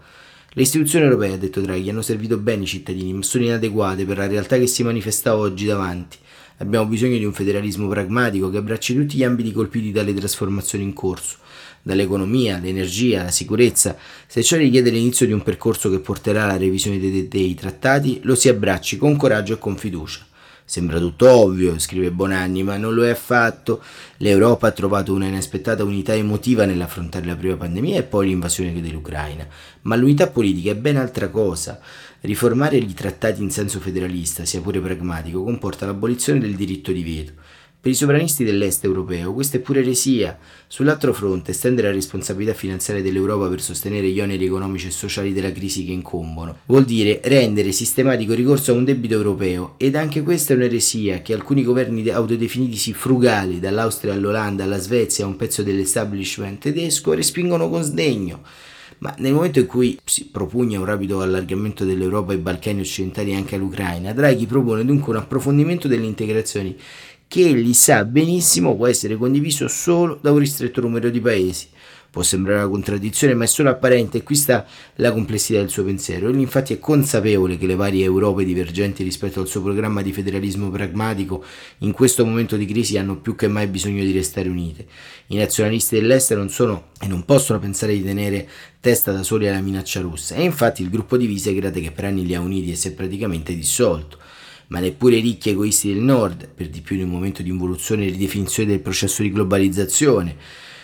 Le 0.51 0.61
istituzioni 0.61 1.05
europee, 1.05 1.33
ha 1.33 1.37
detto 1.37 1.61
Draghi, 1.61 1.89
hanno 1.89 2.03
servito 2.03 2.37
bene 2.37 2.63
i 2.63 2.67
cittadini, 2.67 3.11
ma 3.13 3.23
sono 3.23 3.45
inadeguate 3.45 4.05
per 4.05 4.17
la 4.17 4.27
realtà 4.27 4.57
che 4.57 4.67
si 4.67 4.83
manifesta 4.83 5.35
oggi 5.35 5.65
davanti. 5.65 6.17
Abbiamo 6.57 6.85
bisogno 6.85 7.17
di 7.17 7.25
un 7.25 7.33
federalismo 7.33 7.87
pragmatico 7.87 8.49
che 8.49 8.57
abbracci 8.57 8.93
tutti 8.93 9.17
gli 9.17 9.23
ambiti 9.23 9.51
colpiti 9.51 9.91
dalle 9.91 10.13
trasformazioni 10.13 10.83
in 10.83 10.93
corso, 10.93 11.37
dall'economia 11.81 12.57
all'energia, 12.57 13.21
alla 13.21 13.31
sicurezza. 13.31 13.97
Se 14.27 14.43
ciò 14.43 14.57
richiede 14.57 14.91
l'inizio 14.91 15.25
di 15.25 15.31
un 15.31 15.41
percorso 15.41 15.89
che 15.89 15.99
porterà 15.99 16.43
alla 16.43 16.57
revisione 16.57 16.99
dei, 16.99 17.27
dei 17.27 17.55
trattati, 17.55 18.19
lo 18.23 18.35
si 18.35 18.49
abbracci 18.49 18.97
con 18.97 19.15
coraggio 19.15 19.53
e 19.53 19.57
con 19.57 19.77
fiducia. 19.77 20.27
Sembra 20.69 20.99
tutto 20.99 21.27
ovvio, 21.27 21.79
scrive 21.79 22.11
Bonanni, 22.11 22.61
ma 22.61 22.77
non 22.77 22.93
lo 22.93 23.03
è 23.03 23.09
affatto. 23.09 23.81
L'Europa 24.17 24.67
ha 24.67 24.71
trovato 24.71 25.11
una 25.15 25.25
inaspettata 25.25 25.83
unità 25.83 26.13
emotiva 26.13 26.65
nell'affrontare 26.65 27.25
la 27.25 27.35
prima 27.35 27.55
pandemia 27.55 27.97
e 27.97 28.03
poi 28.03 28.27
l'invasione 28.27 28.79
dell'Ucraina. 28.79 29.47
Ma 29.81 29.95
l'unità 29.95 30.27
politica 30.27 30.69
è 30.69 30.75
ben 30.75 30.97
altra 30.97 31.29
cosa. 31.29 31.79
Riformare 32.19 32.77
i 32.77 32.93
trattati 32.93 33.41
in 33.41 33.49
senso 33.49 33.79
federalista, 33.79 34.45
sia 34.45 34.61
pure 34.61 34.79
pragmatico, 34.79 35.43
comporta 35.43 35.87
l'abolizione 35.87 36.39
del 36.39 36.53
diritto 36.53 36.91
di 36.91 37.03
veto. 37.03 37.31
Per 37.81 37.89
i 37.89 37.95
sovranisti 37.95 38.43
dell'est 38.43 38.83
europeo 38.83 39.33
questa 39.33 39.55
è 39.55 39.61
pure 39.61 39.79
eresia. 39.79 40.37
Sull'altro 40.67 41.13
fronte, 41.13 41.51
estendere 41.51 41.87
la 41.87 41.93
responsabilità 41.93 42.53
finanziaria 42.53 43.01
dell'Europa 43.01 43.47
per 43.47 43.61
sostenere 43.61 44.09
gli 44.09 44.19
oneri 44.19 44.43
economici 44.43 44.87
e 44.87 44.91
sociali 44.91 45.31
della 45.31 45.53
crisi 45.53 45.85
che 45.85 45.93
incombono 45.93 46.57
vuol 46.65 46.83
dire 46.83 47.21
rendere 47.23 47.71
sistematico 47.71 48.33
ricorso 48.33 48.73
a 48.73 48.75
un 48.75 48.83
debito 48.83 49.13
europeo 49.13 49.75
ed 49.77 49.95
anche 49.95 50.23
questa 50.23 50.51
è 50.51 50.57
un'eresia 50.57 51.21
che 51.21 51.33
alcuni 51.33 51.63
governi 51.63 52.05
autodefinitisi 52.09 52.91
frugali, 52.91 53.61
dall'Austria 53.61 54.11
all'Olanda 54.11 54.65
alla 54.65 54.77
Svezia 54.77 55.23
a 55.23 55.29
un 55.29 55.37
pezzo 55.37 55.63
dell'establishment 55.63 56.59
tedesco, 56.59 57.13
respingono 57.13 57.69
con 57.69 57.81
sdegno. 57.81 58.41
Ma 58.99 59.15
nel 59.19 59.31
momento 59.31 59.59
in 59.59 59.65
cui 59.65 59.97
si 60.03 60.25
propugna 60.25 60.77
un 60.77 60.83
rapido 60.83 61.21
allargamento 61.21 61.85
dell'Europa 61.85 62.33
ai 62.33 62.37
Balcani 62.37 62.81
occidentali 62.81 63.31
e 63.31 63.35
anche 63.35 63.55
all'Ucraina, 63.55 64.11
Draghi 64.11 64.45
propone 64.45 64.83
dunque 64.83 65.13
un 65.13 65.19
approfondimento 65.19 65.87
delle 65.87 66.05
integrazioni 66.05 66.77
che 67.29 67.47
egli 67.47 67.75
sa 67.75 68.05
benissimo 68.05 68.75
può 68.75 68.87
essere 68.87 69.15
condiviso 69.15 69.67
solo 69.67 70.17
da 70.19 70.31
un 70.31 70.39
ristretto 70.39 70.81
numero 70.81 71.11
di 71.11 71.21
paesi. 71.21 71.67
Può 72.09 72.23
sembrare 72.23 72.61
una 72.61 72.69
contraddizione, 72.69 73.35
ma 73.35 73.43
è 73.43 73.47
solo 73.47 73.69
apparente 73.69 74.17
e 74.17 74.23
qui 74.23 74.33
sta 74.33 74.65
la 74.95 75.11
complessità 75.11 75.59
del 75.59 75.69
suo 75.69 75.83
pensiero. 75.83 76.29
Egli 76.29 76.39
infatti 76.39 76.73
è 76.73 76.79
consapevole 76.79 77.59
che 77.59 77.67
le 77.67 77.75
varie 77.75 78.03
Europe 78.03 78.43
divergenti 78.43 79.03
rispetto 79.03 79.41
al 79.41 79.47
suo 79.47 79.61
programma 79.61 80.01
di 80.01 80.11
federalismo 80.11 80.71
pragmatico 80.71 81.43
in 81.79 81.91
questo 81.91 82.25
momento 82.25 82.57
di 82.57 82.65
crisi 82.65 82.97
hanno 82.97 83.17
più 83.17 83.35
che 83.35 83.47
mai 83.47 83.67
bisogno 83.67 84.03
di 84.03 84.11
restare 84.11 84.49
unite. 84.49 84.87
I 85.27 85.35
nazionalisti 85.35 85.99
dell'Est 85.99 86.33
non 86.33 86.49
sono 86.49 86.87
e 86.99 87.05
non 87.05 87.25
possono 87.25 87.59
pensare 87.59 87.93
di 87.93 88.03
tenere 88.03 88.49
testa 88.79 89.11
da 89.11 89.21
soli 89.21 89.47
alla 89.47 89.61
minaccia 89.61 90.01
russa 90.01 90.33
e 90.33 90.41
infatti 90.41 90.81
il 90.81 90.89
gruppo 90.89 91.15
di 91.15 91.27
Visegrad 91.27 91.79
che 91.79 91.91
per 91.91 92.05
anni 92.05 92.25
li 92.25 92.33
ha 92.33 92.41
uniti 92.41 92.71
e 92.71 92.75
si 92.75 92.87
è 92.87 92.91
praticamente 92.93 93.53
dissolto 93.53 94.17
ma 94.69 94.79
neppure 94.79 95.17
i 95.17 95.21
ricchi 95.21 95.49
egoisti 95.49 95.93
del 95.93 96.01
nord, 96.01 96.49
per 96.49 96.69
di 96.69 96.81
più 96.81 96.95
in 96.95 97.03
un 97.03 97.09
momento 97.09 97.41
di 97.41 97.49
involuzione 97.49 98.05
e 98.05 98.09
ridefinizione 98.09 98.69
del 98.69 98.79
processo 98.79 99.21
di 99.21 99.31
globalizzazione 99.31 100.35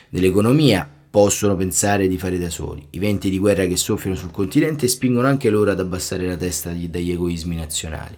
dell'economia, 0.09 0.89
possono 1.09 1.55
pensare 1.55 2.07
di 2.07 2.17
fare 2.17 2.37
da 2.37 2.49
soli. 2.49 2.85
I 2.89 2.99
venti 2.99 3.29
di 3.29 3.39
guerra 3.39 3.65
che 3.65 3.77
soffiano 3.77 4.17
sul 4.17 4.31
continente 4.31 4.87
spingono 4.87 5.27
anche 5.27 5.49
loro 5.49 5.71
ad 5.71 5.79
abbassare 5.79 6.27
la 6.27 6.35
testa 6.35 6.71
dagli 6.71 7.11
egoismi 7.11 7.55
nazionali. 7.55 8.17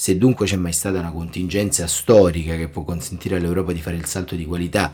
Se 0.00 0.16
dunque 0.16 0.46
c'è 0.46 0.54
mai 0.54 0.72
stata 0.72 1.00
una 1.00 1.10
contingenza 1.10 1.88
storica 1.88 2.54
che 2.54 2.68
può 2.68 2.84
consentire 2.84 3.34
all'Europa 3.34 3.72
di 3.72 3.80
fare 3.80 3.96
il 3.96 4.04
salto 4.04 4.36
di 4.36 4.46
qualità 4.46 4.92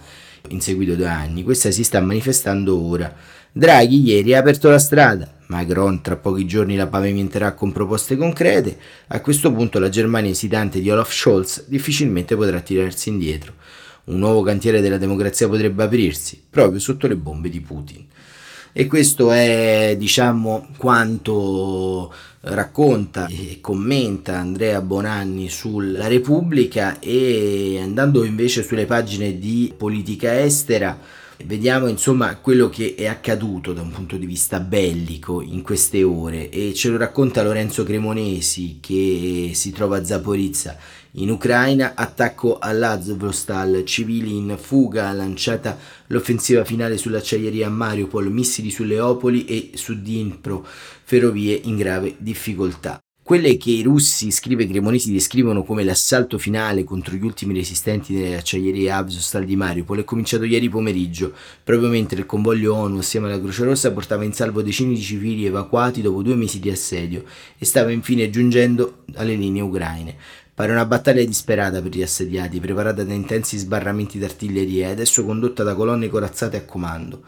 in 0.49 0.63
seguito 0.63 0.93
a 0.93 0.97
due 0.97 1.09
anni, 1.09 1.43
questa 1.43 1.71
si 1.71 1.85
sta 1.85 2.01
manifestando 2.01 2.81
ora. 2.81 3.15
Draghi 3.53 4.01
ieri 4.01 4.35
ha 4.35 4.39
aperto 4.39 4.71
la 4.71 4.79
strada, 4.79 5.31
Macron 5.49 6.01
tra 6.01 6.17
pochi 6.17 6.47
giorni 6.47 6.75
la 6.75 6.87
pavimenterà 6.87 7.53
con 7.53 7.71
proposte 7.71 8.17
concrete, 8.17 8.79
a 9.09 9.21
questo 9.21 9.53
punto 9.53 9.79
la 9.79 9.91
Germania 9.91 10.31
esitante 10.31 10.81
di 10.81 10.89
Olaf 10.89 11.13
Scholz 11.13 11.67
difficilmente 11.67 12.35
potrà 12.35 12.61
tirarsi 12.61 13.11
indietro. 13.11 13.57
Un 14.05 14.17
nuovo 14.17 14.41
cantiere 14.41 14.81
della 14.81 14.97
democrazia 14.97 15.47
potrebbe 15.49 15.83
aprirsi, 15.83 16.43
proprio 16.49 16.81
sotto 16.81 17.07
le 17.07 17.17
bombe 17.17 17.51
di 17.51 17.61
Putin. 17.61 18.07
E 18.73 18.87
questo 18.87 19.31
è, 19.31 19.95
diciamo, 19.99 20.69
quanto 20.79 22.13
racconta 22.47 23.27
e 23.29 23.59
commenta 23.61 24.39
Andrea 24.39 24.81
Bonanni 24.81 25.49
sulla 25.49 26.07
Repubblica 26.07 26.99
e 26.99 27.79
andando 27.83 28.25
invece 28.25 28.63
sulle 28.63 28.87
pagine 28.87 29.39
di 29.39 29.73
politica 29.77 30.41
estera 30.41 30.99
Vediamo 31.43 31.89
insomma 31.89 32.37
quello 32.37 32.69
che 32.69 32.95
è 32.97 33.07
accaduto 33.07 33.73
da 33.73 33.83
un 33.83 33.91
punto 33.91 34.17
di 34.17 34.25
vista 34.25 34.61
bellico 34.61 35.43
in 35.43 35.63
queste 35.63 36.03
ore 36.05 36.49
e 36.49 36.73
ce 36.75 36.89
lo 36.89 36.97
racconta 36.97 37.43
Lorenzo 37.43 37.83
Cremonesi 37.83 38.79
che 38.81 39.51
si 39.53 39.73
trova 39.73 39.99
a 39.99 40.05
Zaporizza 40.05 40.79
in 41.17 41.31
Ucraina, 41.31 41.93
attacco 41.95 42.59
all'Azovstal, 42.59 43.85
civili 43.85 44.37
in 44.37 44.57
fuga, 44.59 45.13
lanciata 45.13 45.79
l'offensiva 46.09 46.65
finale 46.65 46.97
sull'acciaieria 46.97 47.69
a 47.69 47.71
Mariupol, 47.71 48.33
missili 48.33 48.71
su 48.71 48.83
Leopoli 48.83 49.45
e 49.45 49.71
su 49.75 49.95
Dnipro, 49.95 50.67
ferrovie 51.05 51.61
in 51.65 51.77
grave 51.77 52.17
difficoltà. 52.19 53.04
Quelle 53.25 53.57
che 53.57 53.71
i 53.71 53.81
russi, 53.81 54.31
scrive 54.31 54.67
Cremonesi, 54.67 55.11
descrivono 55.11 55.65
come 55.65 55.83
l'assalto 55.83 56.37
finale 56.37 56.85
contro 56.85 57.15
gli 57.15 57.25
ultimi 57.25 57.55
resistenti 57.55 58.13
delle 58.13 58.37
acciaierie 58.37 58.91
Avzostal 58.91 59.47
di 59.47 59.57
Mariupol 59.57 60.01
è 60.01 60.05
cominciato 60.05 60.45
ieri 60.45 60.69
pomeriggio, 60.69 61.33
proprio 61.65 61.89
mentre 61.89 62.19
il 62.19 62.27
convoglio 62.27 62.75
ONU 62.75 62.99
assieme 62.99 63.29
alla 63.29 63.41
Croce 63.41 63.65
Rossa 63.65 63.93
portava 63.93 64.25
in 64.25 64.35
salvo 64.35 64.61
decine 64.61 64.93
di 64.93 65.01
civili 65.01 65.47
evacuati 65.47 66.03
dopo 66.03 66.21
due 66.21 66.35
mesi 66.35 66.61
di 66.61 66.69
assedio 66.69 67.25
e 67.57 67.65
stava 67.65 67.91
infine 67.93 68.29
giungendo 68.29 69.05
alle 69.15 69.37
linee 69.37 69.63
ucraine. 69.63 70.17
Pare 70.53 70.73
una 70.73 70.85
battaglia 70.85 71.25
disperata 71.25 71.81
per 71.81 71.97
gli 71.97 72.03
assediati, 72.03 72.61
preparata 72.61 73.05
da 73.05 73.15
intensi 73.15 73.57
sbarramenti 73.57 74.19
d'artiglieria 74.19 74.89
e 74.89 74.91
adesso 74.91 75.25
condotta 75.25 75.63
da 75.63 75.75
colonne 75.75 76.09
corazzate 76.09 76.59
a 76.59 76.65
comando. 76.67 77.23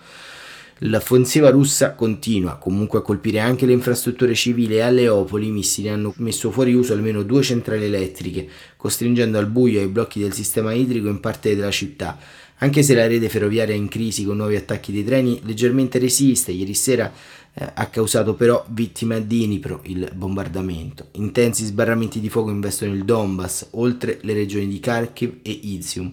L'offensiva 0.81 1.49
russa 1.49 1.95
continua 1.95 2.57
comunque 2.57 2.99
a 2.99 3.03
colpire 3.03 3.41
anche 3.41 3.65
le 3.65 3.73
infrastrutture 3.73 4.35
civili 4.35 4.75
e 4.75 4.81
a 4.81 4.91
Leopoli 4.91 5.47
i 5.47 5.51
missili 5.51 5.89
hanno 5.89 6.13
messo 6.19 6.51
fuori 6.51 6.75
uso 6.75 6.93
almeno 6.93 7.23
due 7.23 7.43
centrali 7.43 7.85
elettriche, 7.85 8.47
costringendo 8.77 9.39
al 9.39 9.47
buio 9.47 9.81
i 9.81 9.87
blocchi 9.87 10.21
del 10.21 10.35
sistema 10.35 10.75
idrico 10.75 11.09
in 11.09 11.21
parte 11.21 11.57
della 11.57 11.71
città. 11.71 12.19
Anche 12.59 12.83
se 12.83 12.95
la 12.95 13.07
rete 13.07 13.31
ferroviaria 13.31 13.75
è 13.75 13.79
in 13.79 13.89
crisi 13.89 14.25
con 14.25 14.37
nuovi 14.37 14.57
attacchi 14.57 14.93
dei 14.93 15.05
treni, 15.05 15.41
leggermente 15.45 15.99
resiste. 15.99 16.53
Ieri 16.53 16.75
sera 16.75 17.11
eh, 17.55 17.71
ha 17.73 17.87
causato 17.87 18.35
però 18.35 18.63
vittime 18.69 19.15
a 19.15 19.21
Dnipro 19.21 19.81
il 19.85 20.11
bombardamento. 20.15 21.09
Intensi 21.13 21.65
sbarramenti 21.65 22.21
di 22.21 22.29
fuoco 22.29 22.51
investono 22.51 22.93
il 22.93 23.05
Donbass, 23.05 23.69
oltre 23.73 24.19
le 24.21 24.35
regioni 24.35 24.69
di 24.69 24.79
Kharkiv 24.79 25.39
e 25.41 25.51
Izium. 25.51 26.13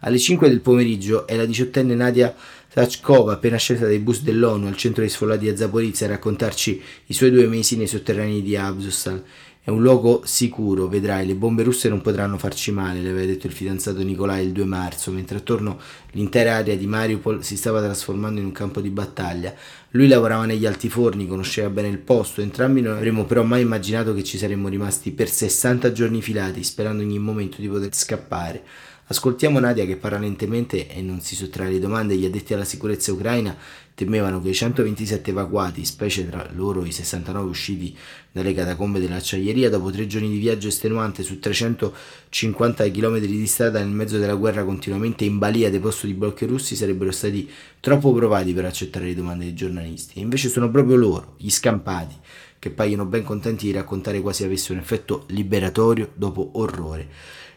Alle 0.00 0.18
5 0.18 0.48
del 0.48 0.60
pomeriggio 0.60 1.26
è 1.26 1.34
la 1.34 1.46
diciottenne 1.46 1.94
Nadia 1.94 2.34
Sachkova, 2.76 3.34
appena 3.34 3.56
scelta 3.56 3.84
dai 3.86 4.00
bus 4.00 4.22
dell'ONU 4.22 4.66
al 4.66 4.76
centro 4.76 5.04
di 5.04 5.08
sfollati 5.08 5.48
a 5.48 5.56
Zaporizia, 5.56 6.06
a 6.06 6.10
raccontarci 6.10 6.82
i 7.06 7.12
suoi 7.12 7.30
due 7.30 7.46
mesi 7.46 7.76
nei 7.76 7.86
sotterranei 7.86 8.42
di 8.42 8.56
Abzustal. 8.56 9.22
È 9.62 9.70
un 9.70 9.80
luogo 9.80 10.22
sicuro, 10.24 10.88
vedrai, 10.88 11.24
le 11.24 11.36
bombe 11.36 11.62
russe 11.62 11.88
non 11.88 12.00
potranno 12.00 12.36
farci 12.36 12.72
male, 12.72 13.00
le 13.00 13.10
aveva 13.10 13.26
detto 13.26 13.46
il 13.46 13.52
fidanzato 13.52 14.02
Nicolai 14.02 14.44
il 14.44 14.50
2 14.50 14.64
marzo, 14.64 15.12
mentre 15.12 15.36
attorno 15.38 15.78
l'intera 16.10 16.56
area 16.56 16.74
di 16.74 16.86
Mariupol 16.88 17.44
si 17.44 17.56
stava 17.56 17.80
trasformando 17.80 18.40
in 18.40 18.46
un 18.46 18.52
campo 18.52 18.80
di 18.80 18.90
battaglia. 18.90 19.54
Lui 19.90 20.08
lavorava 20.08 20.44
negli 20.44 20.66
altiforni, 20.66 21.28
conosceva 21.28 21.70
bene 21.70 21.86
il 21.86 21.98
posto, 21.98 22.40
entrambi 22.40 22.80
non 22.80 22.96
avremmo 22.96 23.24
però 23.24 23.44
mai 23.44 23.62
immaginato 23.62 24.12
che 24.14 24.24
ci 24.24 24.36
saremmo 24.36 24.66
rimasti 24.66 25.12
per 25.12 25.28
60 25.28 25.92
giorni 25.92 26.20
filati, 26.20 26.64
sperando 26.64 27.04
ogni 27.04 27.20
momento 27.20 27.60
di 27.60 27.68
poter 27.68 27.94
scappare. 27.94 28.64
Ascoltiamo 29.06 29.58
Nadia 29.58 29.84
che 29.84 29.96
parla 29.96 30.18
lentamente 30.18 30.88
e 30.88 31.02
non 31.02 31.20
si 31.20 31.36
sottrae 31.36 31.66
alle 31.66 31.78
domande. 31.78 32.16
Gli 32.16 32.24
addetti 32.24 32.54
alla 32.54 32.64
sicurezza 32.64 33.12
ucraina 33.12 33.54
temevano 33.92 34.40
che 34.40 34.48
i 34.48 34.54
127 34.54 35.30
evacuati, 35.30 35.84
specie 35.84 36.26
tra 36.26 36.48
loro 36.54 36.86
i 36.86 36.90
69 36.90 37.46
usciti 37.46 37.94
dalle 38.32 38.54
catacombe 38.54 39.00
dell'acciaieria, 39.00 39.68
dopo 39.68 39.90
tre 39.90 40.06
giorni 40.06 40.30
di 40.30 40.38
viaggio 40.38 40.68
estenuante 40.68 41.22
su 41.22 41.38
350 41.38 42.90
km 42.90 43.18
di 43.18 43.46
strada 43.46 43.78
nel 43.80 43.90
mezzo 43.90 44.16
della 44.16 44.36
guerra 44.36 44.64
continuamente 44.64 45.26
in 45.26 45.36
balia 45.36 45.68
dei 45.68 45.80
posti 45.80 46.06
di 46.06 46.14
blocchi 46.14 46.46
russi, 46.46 46.74
sarebbero 46.74 47.12
stati 47.12 47.46
troppo 47.80 48.10
provati 48.14 48.54
per 48.54 48.64
accettare 48.64 49.04
le 49.04 49.14
domande 49.14 49.44
dei 49.44 49.54
giornalisti. 49.54 50.18
E 50.18 50.22
invece 50.22 50.48
sono 50.48 50.70
proprio 50.70 50.96
loro, 50.96 51.34
gli 51.36 51.50
scampati, 51.50 52.14
che 52.58 52.70
paiono 52.70 53.04
ben 53.04 53.22
contenti 53.22 53.66
di 53.66 53.72
raccontare 53.72 54.22
quasi 54.22 54.44
avesse 54.44 54.72
un 54.72 54.78
effetto 54.78 55.26
liberatorio 55.28 56.10
dopo 56.14 56.52
orrore 56.54 57.06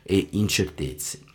e 0.04 0.28
incertezze. 0.32 1.27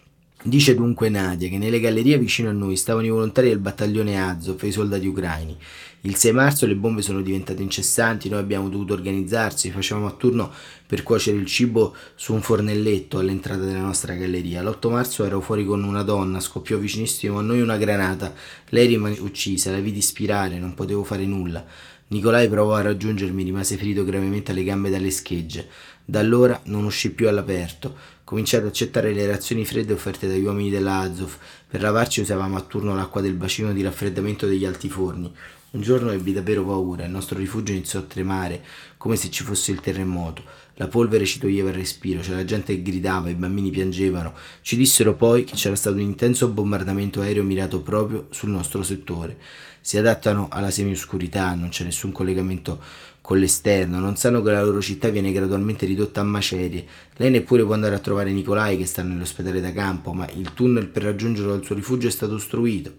Dice 0.44 0.74
dunque 0.74 1.08
Nadia 1.08 1.48
che 1.48 1.56
nelle 1.56 1.78
gallerie 1.78 2.18
vicino 2.18 2.48
a 2.48 2.52
noi 2.52 2.74
stavano 2.74 3.06
i 3.06 3.10
volontari 3.10 3.48
del 3.48 3.60
battaglione 3.60 4.20
Azov 4.20 4.58
e 4.64 4.66
i 4.66 4.72
soldati 4.72 5.06
ucraini. 5.06 5.56
Il 6.00 6.16
6 6.16 6.32
marzo 6.32 6.66
le 6.66 6.74
bombe 6.74 7.00
sono 7.00 7.20
diventate 7.20 7.62
incessanti, 7.62 8.28
noi 8.28 8.40
abbiamo 8.40 8.68
dovuto 8.68 8.92
organizzarci, 8.92 9.70
facevamo 9.70 10.08
a 10.08 10.10
turno 10.10 10.50
per 10.84 11.04
cuocere 11.04 11.36
il 11.36 11.46
cibo 11.46 11.94
su 12.16 12.34
un 12.34 12.42
fornelletto 12.42 13.18
all'entrata 13.18 13.62
della 13.62 13.82
nostra 13.82 14.14
galleria. 14.14 14.64
L'8 14.64 14.90
marzo 14.90 15.24
ero 15.24 15.40
fuori 15.40 15.64
con 15.64 15.84
una 15.84 16.02
donna, 16.02 16.40
scoppiò 16.40 16.76
vicinissimo 16.76 17.38
a 17.38 17.42
noi 17.42 17.60
una 17.60 17.76
granata. 17.76 18.34
Lei 18.70 18.88
rimase 18.88 19.20
uccisa, 19.20 19.70
la 19.70 19.78
vidi 19.78 20.02
spirare, 20.02 20.58
non 20.58 20.74
potevo 20.74 21.04
fare 21.04 21.24
nulla. 21.24 21.64
Nicolai 22.08 22.46
provò 22.48 22.74
a 22.74 22.82
raggiungermi, 22.82 23.42
rimase 23.42 23.76
ferito 23.76 24.04
gravemente 24.04 24.50
alle 24.50 24.64
gambe 24.64 24.90
dalle 24.90 25.10
schegge. 25.10 25.66
Da 26.12 26.20
allora 26.20 26.60
non 26.64 26.84
uscì 26.84 27.12
più 27.12 27.26
all'aperto. 27.26 27.96
Cominciai 28.22 28.60
ad 28.60 28.66
accettare 28.66 29.14
le 29.14 29.26
razioni 29.26 29.64
fredde 29.64 29.94
offerte 29.94 30.28
dagli 30.28 30.44
uomini 30.44 30.68
della 30.68 30.98
Azov. 30.98 31.38
Per 31.66 31.80
lavarci 31.80 32.20
usavamo 32.20 32.54
a 32.54 32.60
turno 32.60 32.94
l'acqua 32.94 33.22
del 33.22 33.32
bacino 33.32 33.72
di 33.72 33.80
raffreddamento 33.80 34.46
degli 34.46 34.66
altiforni. 34.66 35.32
Un 35.70 35.80
giorno 35.80 36.10
ebbi 36.10 36.34
davvero 36.34 36.66
paura, 36.66 37.06
il 37.06 37.10
nostro 37.10 37.38
rifugio 37.38 37.72
iniziò 37.72 38.00
a 38.00 38.02
tremare, 38.02 38.62
come 38.98 39.16
se 39.16 39.30
ci 39.30 39.42
fosse 39.42 39.72
il 39.72 39.80
terremoto. 39.80 40.42
La 40.74 40.86
polvere 40.86 41.24
ci 41.24 41.38
toglieva 41.38 41.70
il 41.70 41.76
respiro, 41.76 42.20
c'era 42.20 42.36
la 42.36 42.44
gente 42.44 42.74
che 42.74 42.82
gridava, 42.82 43.30
i 43.30 43.34
bambini 43.34 43.70
piangevano. 43.70 44.34
Ci 44.60 44.76
dissero 44.76 45.14
poi 45.14 45.44
che 45.44 45.54
c'era 45.54 45.76
stato 45.76 45.96
un 45.96 46.02
intenso 46.02 46.48
bombardamento 46.48 47.22
aereo 47.22 47.42
mirato 47.42 47.80
proprio 47.80 48.26
sul 48.28 48.50
nostro 48.50 48.82
settore. 48.82 49.38
Si 49.80 49.96
adattano 49.96 50.48
alla 50.50 50.70
semioscurità, 50.70 51.54
non 51.54 51.70
c'è 51.70 51.84
nessun 51.84 52.12
collegamento 52.12 52.80
con 53.22 53.38
l'esterno, 53.38 54.00
non 54.00 54.16
sanno 54.16 54.42
che 54.42 54.50
la 54.50 54.64
loro 54.64 54.82
città 54.82 55.08
viene 55.08 55.32
gradualmente 55.32 55.86
ridotta 55.86 56.20
a 56.20 56.24
macerie. 56.24 56.84
Lei 57.16 57.30
neppure 57.30 57.64
può 57.64 57.72
andare 57.72 57.94
a 57.94 58.00
trovare 58.00 58.32
Nicolai 58.32 58.76
che 58.76 58.84
sta 58.84 59.02
nell'ospedale 59.02 59.60
da 59.60 59.72
campo, 59.72 60.12
ma 60.12 60.28
il 60.34 60.52
tunnel 60.52 60.88
per 60.88 61.04
raggiungerlo 61.04 61.54
al 61.54 61.64
suo 61.64 61.76
rifugio 61.76 62.08
è 62.08 62.10
stato 62.10 62.34
ostruito. 62.34 62.96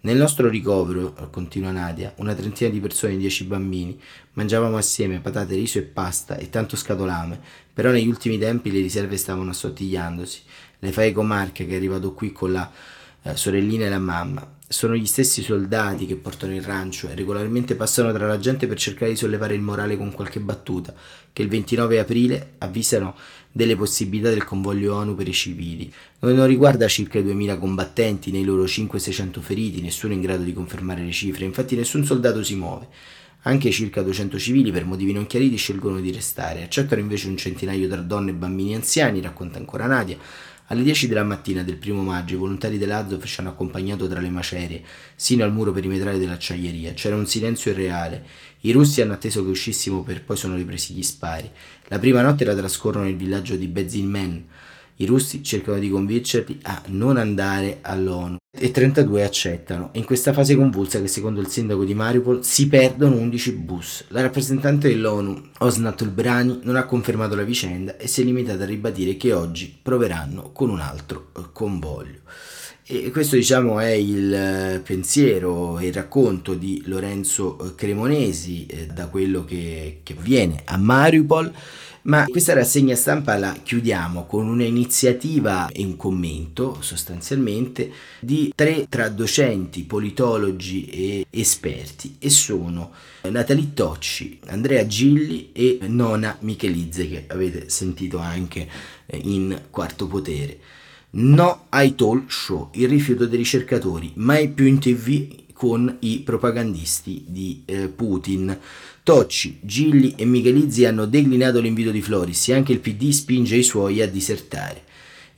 Nel 0.00 0.16
nostro 0.16 0.48
ricovero, 0.48 1.14
continua 1.30 1.70
Nadia, 1.70 2.12
una 2.16 2.34
trentina 2.34 2.68
di 2.68 2.80
persone 2.80 3.16
dieci 3.16 3.44
bambini, 3.44 3.96
mangiavamo 4.32 4.76
assieme 4.76 5.20
patate, 5.20 5.54
riso 5.54 5.78
e 5.78 5.82
pasta 5.82 6.36
e 6.36 6.50
tanto 6.50 6.74
scatolame, 6.74 7.40
però 7.72 7.92
negli 7.92 8.08
ultimi 8.08 8.36
tempi 8.38 8.72
le 8.72 8.80
riserve 8.80 9.16
stavano 9.16 9.50
assottigliandosi. 9.50 10.40
Le 10.80 10.90
fai 10.90 11.12
comarche 11.12 11.66
che 11.66 11.74
è 11.74 11.76
arrivato 11.76 12.14
qui 12.14 12.32
con 12.32 12.50
la 12.50 12.68
eh, 13.22 13.36
sorellina 13.36 13.86
e 13.86 13.88
la 13.88 14.00
mamma. 14.00 14.51
Sono 14.72 14.96
gli 14.96 15.04
stessi 15.04 15.42
soldati 15.42 16.06
che 16.06 16.16
portano 16.16 16.54
il 16.54 16.62
rancio 16.62 17.06
e 17.06 17.14
regolarmente 17.14 17.74
passano 17.74 18.10
tra 18.10 18.26
la 18.26 18.38
gente 18.38 18.66
per 18.66 18.78
cercare 18.78 19.10
di 19.10 19.18
sollevare 19.18 19.54
il 19.54 19.60
morale 19.60 19.98
con 19.98 20.10
qualche 20.12 20.40
battuta, 20.40 20.94
che 21.30 21.42
il 21.42 21.48
29 21.48 21.98
aprile 21.98 22.52
avvisano 22.56 23.14
delle 23.52 23.76
possibilità 23.76 24.30
del 24.30 24.44
convoglio 24.44 24.94
ONU 24.94 25.14
per 25.14 25.28
i 25.28 25.34
civili. 25.34 25.92
Non 26.20 26.46
riguarda 26.46 26.88
circa 26.88 27.18
i 27.18 27.22
2000 27.22 27.58
combattenti 27.58 28.30
nei 28.30 28.44
loro 28.44 28.64
500-600 28.64 29.40
feriti, 29.40 29.82
nessuno 29.82 30.14
è 30.14 30.16
in 30.16 30.22
grado 30.22 30.42
di 30.42 30.54
confermare 30.54 31.04
le 31.04 31.12
cifre, 31.12 31.44
infatti 31.44 31.76
nessun 31.76 32.06
soldato 32.06 32.42
si 32.42 32.54
muove. 32.54 32.88
Anche 33.42 33.70
circa 33.72 34.00
200 34.00 34.38
civili, 34.38 34.70
per 34.70 34.86
motivi 34.86 35.12
non 35.12 35.26
chiariti, 35.26 35.56
scelgono 35.56 36.00
di 36.00 36.12
restare. 36.12 36.62
Accettano 36.62 37.00
invece 37.02 37.28
un 37.28 37.36
centinaio 37.36 37.88
tra 37.88 38.00
donne, 38.00 38.32
bambini 38.32 38.72
e 38.72 38.76
anziani, 38.76 39.20
racconta 39.20 39.58
ancora 39.58 39.86
Nadia. 39.86 40.16
Alle 40.72 40.84
10 40.84 41.06
della 41.06 41.22
mattina 41.22 41.62
del 41.62 41.76
primo 41.76 42.00
maggio 42.00 42.32
i 42.32 42.38
volontari 42.38 42.78
dell'Azov 42.78 43.22
ci 43.24 43.40
hanno 43.40 43.50
accompagnato 43.50 44.08
tra 44.08 44.20
le 44.20 44.30
macerie, 44.30 44.82
sino 45.14 45.44
al 45.44 45.52
muro 45.52 45.70
perimetrale 45.70 46.16
dell'acciaieria. 46.16 46.94
C'era 46.94 47.14
un 47.14 47.26
silenzio 47.26 47.72
irreale. 47.72 48.24
I 48.60 48.72
russi 48.72 49.02
hanno 49.02 49.12
atteso 49.12 49.44
che 49.44 49.50
uscissimo 49.50 50.02
per 50.02 50.24
poi 50.24 50.38
sono 50.38 50.54
ripresi 50.54 50.94
gli 50.94 51.02
spari. 51.02 51.50
La 51.88 51.98
prima 51.98 52.22
notte 52.22 52.46
la 52.46 52.54
trascorrono 52.54 53.04
nel 53.04 53.16
villaggio 53.16 53.56
di 53.56 53.66
Bezinmen. 53.66 54.46
I 54.96 55.04
russi 55.04 55.42
cercano 55.42 55.78
di 55.78 55.90
convincerli 55.90 56.60
a 56.62 56.82
non 56.86 57.18
andare 57.18 57.80
all'ONU 57.82 58.38
e 58.54 58.70
32 58.70 59.24
accettano. 59.24 59.88
In 59.94 60.04
questa 60.04 60.34
fase 60.34 60.54
convulsa 60.54 61.00
che 61.00 61.08
secondo 61.08 61.40
il 61.40 61.46
sindaco 61.46 61.84
di 61.84 61.94
Mariupol 61.94 62.44
si 62.44 62.68
perdono 62.68 63.16
11 63.16 63.52
bus. 63.52 64.04
La 64.08 64.20
rappresentante 64.20 64.88
dell'ONU, 64.88 65.42
Osnat 65.60 66.02
Ulbrani, 66.02 66.60
non 66.64 66.76
ha 66.76 66.84
confermato 66.84 67.34
la 67.34 67.44
vicenda 67.44 67.96
e 67.96 68.06
si 68.06 68.20
è 68.20 68.24
limitata 68.24 68.64
a 68.64 68.66
ribadire 68.66 69.16
che 69.16 69.32
oggi 69.32 69.74
proveranno 69.80 70.52
con 70.52 70.68
un 70.68 70.80
altro 70.80 71.30
eh, 71.34 71.44
convoglio. 71.50 72.20
E 72.84 73.10
questo 73.10 73.36
diciamo 73.36 73.80
è 73.80 73.92
il 73.92 74.34
eh, 74.34 74.82
pensiero 74.84 75.78
e 75.78 75.86
il 75.86 75.94
racconto 75.94 76.52
di 76.52 76.82
Lorenzo 76.84 77.58
eh, 77.58 77.74
Cremonesi 77.74 78.66
da 78.92 79.06
quello 79.06 79.46
che, 79.46 80.00
che 80.02 80.12
avviene 80.12 80.60
a 80.66 80.76
Mariupol. 80.76 81.50
Ma 82.04 82.24
questa 82.26 82.52
rassegna 82.52 82.96
stampa 82.96 83.38
la 83.38 83.52
chiudiamo 83.52 84.26
con 84.26 84.48
un'iniziativa 84.48 85.68
e 85.68 85.84
un 85.84 85.96
commento 85.96 86.78
sostanzialmente 86.80 87.92
di 88.18 88.52
tre 88.56 88.86
tra 88.88 89.08
docenti, 89.08 89.84
politologi 89.84 90.86
e 90.86 91.26
esperti 91.30 92.16
e 92.18 92.28
sono 92.28 92.90
Natalie 93.22 93.72
Tocci, 93.72 94.40
Andrea 94.46 94.84
Gilli 94.84 95.50
e 95.52 95.78
Nona 95.82 96.36
Michelizze 96.40 97.08
che 97.08 97.24
avete 97.28 97.68
sentito 97.68 98.18
anche 98.18 98.68
in 99.22 99.62
Quarto 99.70 100.08
Potere. 100.08 100.58
No 101.10 101.66
ai 101.68 101.94
talk 101.94 102.32
show, 102.32 102.70
il 102.72 102.88
rifiuto 102.88 103.26
dei 103.26 103.38
ricercatori, 103.38 104.10
mai 104.16 104.48
più 104.48 104.64
in 104.64 104.80
tv 104.80 105.40
con 105.62 105.98
i 106.00 106.22
propagandisti 106.24 107.24
di 107.28 107.62
eh, 107.66 107.86
Putin. 107.86 108.58
Tocci, 109.04 109.60
Gilli 109.62 110.12
e 110.16 110.24
Michelizzi 110.24 110.86
hanno 110.86 111.06
declinato 111.06 111.60
l'invito 111.60 111.92
di 111.92 112.02
Floris 112.02 112.48
e 112.48 112.54
anche 112.54 112.72
il 112.72 112.80
PD 112.80 113.10
spinge 113.10 113.54
i 113.54 113.62
suoi 113.62 114.02
a 114.02 114.08
disertare. 114.08 114.82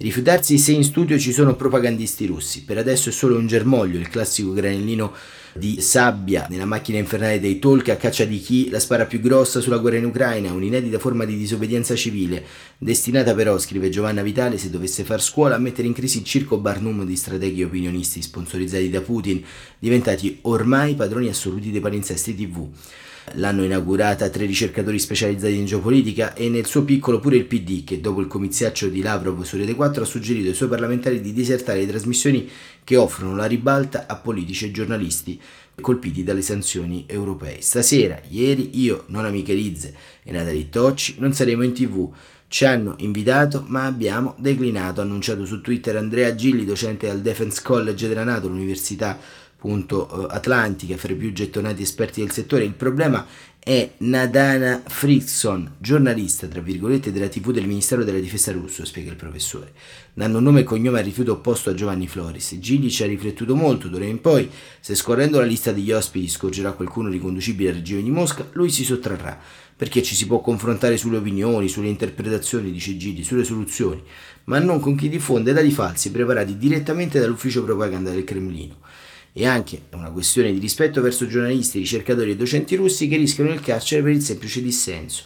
Rifiutarsi 0.04 0.58
se 0.58 0.72
in 0.72 0.84
studio 0.84 1.18
ci 1.18 1.32
sono 1.32 1.56
propagandisti 1.56 2.26
russi. 2.26 2.64
Per 2.64 2.76
adesso 2.76 3.08
è 3.08 3.12
solo 3.12 3.38
un 3.38 3.46
germoglio, 3.46 3.98
il 3.98 4.10
classico 4.10 4.52
granellino 4.52 5.14
di 5.54 5.80
sabbia 5.80 6.46
nella 6.50 6.66
macchina 6.66 6.98
infernale 6.98 7.40
dei 7.40 7.58
talk 7.58 7.88
a 7.88 7.96
caccia 7.96 8.26
di 8.26 8.38
chi 8.38 8.68
la 8.68 8.80
spara 8.80 9.06
più 9.06 9.18
grossa 9.18 9.62
sulla 9.62 9.78
guerra 9.78 9.96
in 9.96 10.04
Ucraina, 10.04 10.52
un'inedita 10.52 10.98
forma 10.98 11.24
di 11.24 11.38
disobbedienza 11.38 11.96
civile, 11.96 12.44
destinata 12.76 13.32
però, 13.32 13.58
scrive 13.58 13.88
Giovanna 13.88 14.20
Vitale, 14.20 14.58
se 14.58 14.68
dovesse 14.68 15.04
far 15.04 15.22
scuola, 15.22 15.54
a 15.54 15.58
mettere 15.58 15.88
in 15.88 15.94
crisi 15.94 16.18
il 16.18 16.24
circo 16.24 16.58
Barnum 16.58 17.06
di 17.06 17.16
strateghi 17.16 17.62
opinionisti 17.62 18.20
sponsorizzati 18.20 18.90
da 18.90 19.00
Putin, 19.00 19.42
diventati 19.78 20.36
ormai 20.42 20.96
padroni 20.96 21.28
assoluti 21.28 21.70
dei 21.70 21.80
palinsesti 21.80 22.34
TV. 22.34 22.68
L'hanno 23.32 23.64
inaugurata 23.64 24.28
tre 24.28 24.44
ricercatori 24.44 24.98
specializzati 24.98 25.56
in 25.56 25.64
geopolitica 25.64 26.34
e 26.34 26.48
nel 26.50 26.66
suo 26.66 26.84
piccolo 26.84 27.18
pure 27.18 27.36
il 27.36 27.46
PD 27.46 27.82
che 27.82 28.00
dopo 28.00 28.20
il 28.20 28.26
comiziaccio 28.26 28.88
di 28.88 29.00
Lavrov 29.00 29.42
su 29.42 29.56
Rete 29.56 29.74
4 29.74 30.02
ha 30.02 30.06
suggerito 30.06 30.48
ai 30.48 30.54
suoi 30.54 30.68
parlamentari 30.68 31.20
di 31.20 31.32
disertare 31.32 31.80
le 31.80 31.86
trasmissioni 31.86 32.48
che 32.84 32.96
offrono 32.96 33.34
la 33.34 33.46
ribalta 33.46 34.04
a 34.06 34.16
politici 34.16 34.66
e 34.66 34.70
giornalisti 34.70 35.40
colpiti 35.80 36.22
dalle 36.22 36.42
sanzioni 36.42 37.04
europee. 37.08 37.60
Stasera, 37.60 38.20
ieri, 38.28 38.78
io, 38.78 39.04
Nona 39.08 39.30
Michelizze 39.30 39.94
e 40.22 40.30
Natalie 40.30 40.68
Tocci 40.68 41.16
non 41.18 41.32
saremo 41.32 41.62
in 41.62 41.72
tv. 41.72 42.12
Ci 42.46 42.66
hanno 42.66 42.94
invitato 42.98 43.64
ma 43.66 43.86
abbiamo 43.86 44.36
declinato, 44.38 45.00
ha 45.00 45.04
annunciato 45.04 45.44
su 45.44 45.60
Twitter 45.60 45.96
Andrea 45.96 46.34
Gilli, 46.34 46.64
docente 46.64 47.08
al 47.10 47.20
Defense 47.20 47.60
College 47.64 48.06
della 48.06 48.22
Nato, 48.22 48.48
l'università 48.48 49.18
appunto 49.64 50.28
eh, 50.28 50.34
atlantica 50.34 50.98
fra 50.98 51.12
i 51.12 51.16
più 51.16 51.32
gettonati 51.32 51.80
esperti 51.80 52.20
del 52.20 52.30
settore. 52.30 52.64
Il 52.64 52.74
problema 52.74 53.26
è 53.58 53.92
Nadana 53.98 54.82
Frickson, 54.86 55.76
giornalista 55.78 56.46
tra 56.46 56.60
virgolette 56.60 57.10
della 57.10 57.28
TV 57.28 57.50
del 57.50 57.66
Ministero 57.66 58.04
della 58.04 58.18
Difesa 58.18 58.52
russo, 58.52 58.84
spiega 58.84 59.10
il 59.10 59.16
professore. 59.16 59.72
Danno 60.12 60.38
nome 60.38 60.60
e 60.60 60.64
cognome 60.64 60.98
al 60.98 61.04
rifiuto 61.04 61.32
opposto 61.32 61.70
a 61.70 61.74
Giovanni 61.74 62.06
Floris. 62.06 62.58
Gili 62.58 62.90
ci 62.90 63.04
ha 63.04 63.06
riflettuto 63.06 63.56
molto, 63.56 63.88
d'ora 63.88 64.04
in 64.04 64.20
poi, 64.20 64.50
se 64.80 64.94
scorrendo 64.94 65.40
la 65.40 65.46
lista 65.46 65.72
degli 65.72 65.92
ospiti 65.92 66.28
scorgerà 66.28 66.72
qualcuno 66.72 67.08
riconducibile 67.08 67.70
al 67.70 67.76
regime 67.76 68.02
di 68.02 68.10
Mosca, 68.10 68.46
lui 68.52 68.68
si 68.68 68.84
sottrarrà, 68.84 69.40
perché 69.74 70.02
ci 70.02 70.14
si 70.14 70.26
può 70.26 70.40
confrontare 70.40 70.98
sulle 70.98 71.16
opinioni, 71.16 71.68
sulle 71.68 71.88
interpretazioni, 71.88 72.70
dice 72.70 72.98
Gili, 72.98 73.24
sulle 73.24 73.44
soluzioni, 73.44 74.02
ma 74.44 74.58
non 74.58 74.78
con 74.78 74.94
chi 74.94 75.08
diffonde 75.08 75.54
dati 75.54 75.70
falsi 75.70 76.10
preparati 76.10 76.58
direttamente 76.58 77.18
dall'ufficio 77.18 77.64
propaganda 77.64 78.10
del 78.10 78.24
Cremlino 78.24 78.82
e 79.36 79.46
anche 79.46 79.82
una 79.94 80.12
questione 80.12 80.52
di 80.52 80.60
rispetto 80.60 81.02
verso 81.02 81.26
giornalisti, 81.26 81.80
ricercatori 81.80 82.30
e 82.30 82.36
docenti 82.36 82.76
russi 82.76 83.08
che 83.08 83.16
rischiano 83.16 83.52
il 83.52 83.60
carcere 83.60 84.00
per 84.00 84.12
il 84.12 84.22
semplice 84.22 84.62
dissenso. 84.62 85.24